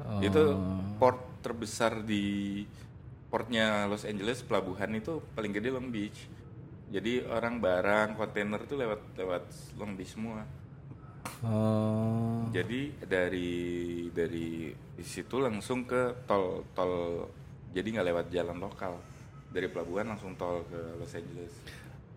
Oh. 0.04 0.20
Itu 0.20 0.60
port 1.00 1.40
terbesar 1.40 2.04
di 2.04 2.64
portnya 3.28 3.84
Los 3.88 4.08
Angeles, 4.08 4.40
pelabuhan 4.44 4.96
itu 4.96 5.20
paling 5.36 5.52
gede 5.52 5.68
Long 5.72 5.88
Beach. 5.92 6.28
Jadi 6.88 7.20
orang 7.28 7.60
barang 7.60 8.16
kontainer 8.16 8.64
tuh 8.64 8.80
lewat 8.80 9.00
lewat 9.16 9.44
Long 9.76 9.92
Beach 9.92 10.12
semua. 10.16 10.44
Oh. 11.44 12.48
Jadi 12.50 12.96
dari 13.04 14.08
dari 14.08 14.72
situ 15.04 15.36
langsung 15.38 15.84
ke 15.84 16.24
tol 16.24 16.64
tol 16.72 17.28
jadi 17.76 18.00
nggak 18.00 18.08
lewat 18.08 18.26
jalan 18.32 18.58
lokal 18.58 18.96
dari 19.52 19.68
pelabuhan 19.68 20.08
langsung 20.16 20.32
tol 20.40 20.64
ke 20.66 20.80
Los 20.96 21.12
Angeles. 21.12 21.52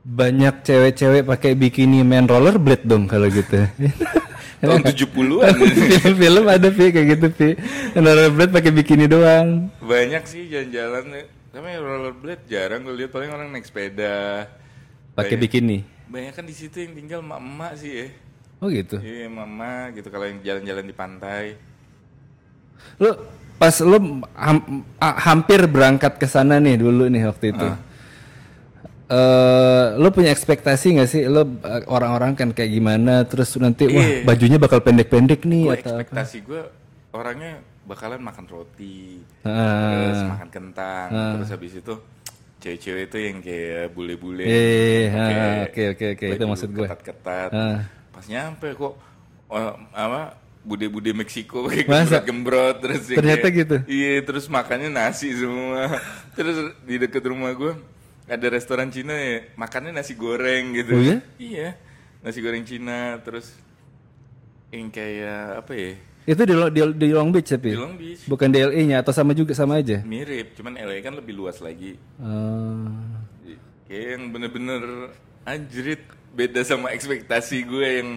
Banyak 0.01 0.65
cewek-cewek 0.65 1.29
pakai 1.29 1.53
bikini 1.53 2.01
main 2.01 2.25
rollerblade 2.25 2.89
dong 2.89 3.05
kalau 3.05 3.29
gitu. 3.29 3.69
Tahun 4.61 4.81
70-an. 4.81 5.53
Film-film 5.89 6.45
ada 6.45 6.69
Pi 6.69 6.93
kayak 6.93 7.07
gitu 7.17 7.27
Pi. 7.33 7.49
Rollerblade 7.97 8.53
pakai 8.53 8.71
bikini 8.73 9.05
doang. 9.05 9.69
Banyak 9.81 10.23
sih 10.25 10.49
jalan-jalan 10.49 11.25
tapi 11.51 11.67
rollerblade 11.75 12.47
jarang 12.47 12.87
gue 12.87 12.95
lihat 12.95 13.11
paling 13.11 13.29
orang 13.29 13.51
naik 13.51 13.67
sepeda. 13.67 14.47
Pakai 15.13 15.35
bikini. 15.35 15.83
Banyak 16.07 16.33
kan 16.33 16.45
di 16.47 16.55
situ 16.55 16.79
yang 16.79 16.95
tinggal 16.95 17.19
emak-emak 17.21 17.71
sih 17.75 17.91
ya. 17.91 18.07
Oh 18.61 18.69
gitu. 18.69 19.01
Iya 19.01 19.27
mama 19.27 19.89
gitu 19.91 20.07
kalau 20.13 20.29
yang 20.29 20.39
jalan-jalan 20.45 20.85
di 20.85 20.95
pantai. 20.95 21.45
Lu 23.01 23.11
pas 23.57 23.75
lu 23.81 24.21
ham- 24.33 24.85
hampir 24.97 25.65
berangkat 25.65 26.17
ke 26.17 26.25
sana 26.25 26.57
nih 26.57 26.77
dulu 26.77 27.09
nih 27.09 27.25
waktu 27.29 27.53
itu. 27.53 27.67
Eh, 29.11 29.85
lu 29.99 30.07
punya 30.07 30.31
ekspektasi 30.31 30.95
nggak 30.95 31.09
sih 31.09 31.27
lu 31.27 31.43
eh, 31.59 31.83
orang-orang 31.85 32.31
kan 32.31 32.49
kayak 32.49 32.71
gimana 32.71 33.27
terus 33.27 33.51
nanti 33.55 33.83
wah 33.85 33.99
Iya. 33.99 34.23
bajunya 34.23 34.55
bakal 34.55 34.79
pendek-pendek 34.79 35.43
nih 35.43 35.67
Gue 35.67 35.75
atau 35.75 35.99
ekspektasi 35.99 36.37
gue 36.41 36.61
orangnya 37.11 37.59
bakalan 37.83 38.23
makan 38.23 38.47
roti, 38.47 39.19
Ah. 39.43 40.07
terus 40.07 40.21
makan 40.23 40.49
kentang, 40.49 41.07
terus 41.35 41.49
habis 41.49 41.73
itu 41.75 41.93
cewek-cewek 42.57 43.03
itu 43.03 43.17
yang 43.19 43.37
kayak 43.41 43.91
bule-bule. 43.91 44.47
Pakai 44.47 45.35
ah, 45.35 45.55
oke, 45.65 45.83
oke, 45.91 46.05
oke, 46.15 46.25
itu 46.31 46.45
maksud 46.47 46.69
gue. 46.71 46.87
Ketat-ketat. 46.87 47.49
Ah. 47.51 47.77
Pas 48.15 48.23
nyampe 48.23 48.67
kok 48.71 48.93
oh, 49.49 49.71
apa 49.91 50.39
bude-bude 50.61 51.11
Meksiko 51.11 51.65
Masa? 51.67 52.23
gembrot-gembrot 52.23 52.75
terus 52.79 53.03
yang 53.09 53.17
Ternyata 53.19 53.43
kayak- 53.43 53.59
gitu? 53.59 53.75
Iya, 53.91 54.23
terus 54.23 54.45
makannya 54.47 54.87
nasi 54.87 55.35
semua. 55.35 55.99
terus 56.39 56.55
di 56.85 56.95
deket 56.95 57.27
rumah 57.27 57.51
gue 57.51 57.75
ada 58.27 58.47
restoran 58.49 58.89
Cina 58.93 59.13
ya, 59.17 59.53
makannya 59.57 59.95
nasi 59.95 60.13
goreng 60.17 60.75
gitu. 60.77 60.93
Oh 60.93 61.01
iya? 61.01 61.17
Iya, 61.37 61.69
nasi 62.21 62.39
goreng 62.41 62.65
Cina 62.65 63.17
terus 63.23 63.53
yang 64.71 64.87
kayak 64.89 65.65
apa 65.65 65.73
ya? 65.75 65.93
itu 66.21 66.41
di, 66.45 66.53
di, 66.53 66.81
di 67.01 67.07
Long 67.09 67.33
Beach 67.33 67.49
tapi 67.49 67.73
Di 67.73 67.81
Long 67.81 67.97
Beach. 67.97 68.29
bukan 68.29 68.53
DLE-nya 68.53 69.01
atau 69.01 69.09
sama 69.09 69.33
juga 69.33 69.57
sama 69.57 69.81
aja. 69.81 70.05
Mirip, 70.05 70.53
cuman 70.53 70.77
LA 70.77 71.01
kan 71.01 71.17
lebih 71.17 71.33
luas 71.33 71.57
lagi. 71.57 71.97
Ah. 72.21 72.85
Kayak 73.89 74.05
yang 74.15 74.23
bener-bener 74.29 74.81
anjrit 75.43 76.05
beda 76.31 76.61
sama 76.61 76.93
ekspektasi 76.93 77.65
gue 77.67 77.87
yang 77.89 78.09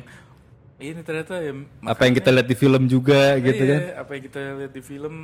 ini 0.79 1.01
ternyata 1.07 1.39
ya 1.41 1.55
apa 1.87 2.03
yang 2.05 2.15
kita 2.19 2.31
lihat 2.35 2.49
di 2.51 2.57
film 2.59 2.83
juga 2.91 3.39
gitu 3.41 3.63
iya, 3.63 3.73
kan? 3.73 3.83
apa 4.05 4.11
yang 4.15 4.23
kita 4.27 4.41
lihat 4.59 4.73
di 4.75 4.83
film 4.85 5.15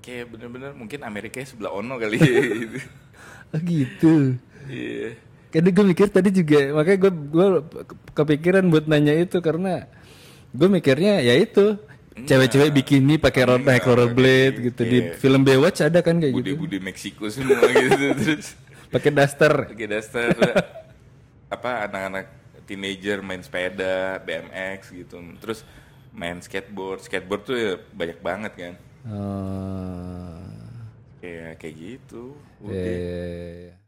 kayak 0.00 0.24
bener-bener 0.32 0.70
mungkin 0.72 1.02
Amerika 1.02 1.42
sebelah 1.42 1.74
ono 1.74 1.98
kali 1.98 2.16
ya 2.16 2.40
gitu. 2.64 2.78
Oh 3.54 3.60
gitu. 3.60 4.38
Iya. 4.70 5.18
Karena 5.50 5.68
gue 5.68 5.84
mikir 5.84 6.06
tadi 6.06 6.30
juga 6.30 6.70
makanya 6.70 6.98
gue 7.02 7.12
gue 7.12 7.46
kepikiran 8.14 8.62
buat 8.70 8.86
nanya 8.86 9.18
itu 9.18 9.42
karena 9.42 9.90
gue 10.50 10.68
mikirnya 10.70 11.18
ya 11.18 11.34
itu 11.34 11.74
cewek-cewek 12.14 12.70
bikini 12.70 13.18
pakai 13.18 13.42
roller 13.46 13.66
naik 13.66 13.82
rollerblade 13.82 14.56
gitu. 14.70 14.82
Di 14.82 14.98
Iya. 15.02 15.18
film 15.18 15.42
Baywatch 15.42 15.82
ada 15.82 15.98
kan 15.98 16.22
kayak 16.22 16.30
gitu? 16.30 16.54
Bude-bude 16.54 16.78
Meksiko 16.78 17.26
semua 17.26 17.58
gitu 17.82 18.06
terus 18.14 18.54
pakai 18.90 19.10
daster. 19.10 19.54
Pakai 19.66 19.88
daster. 19.88 20.30
Apa 21.50 21.90
anak-anak 21.90 22.26
teenager 22.62 23.18
main 23.18 23.42
sepeda 23.42 24.22
BMX 24.22 24.94
gitu. 24.94 25.18
Terus 25.42 25.66
main 26.10 26.38
skateboard. 26.38 27.02
Skateboard 27.02 27.42
tuh 27.42 27.56
ya 27.58 27.72
banyak 27.90 28.18
banget 28.22 28.52
kan. 28.54 28.74
Oh, 29.00 30.39
kayak 31.20 31.60
kayak 31.60 31.76
gitu 31.76 32.34
eh, 32.68 33.79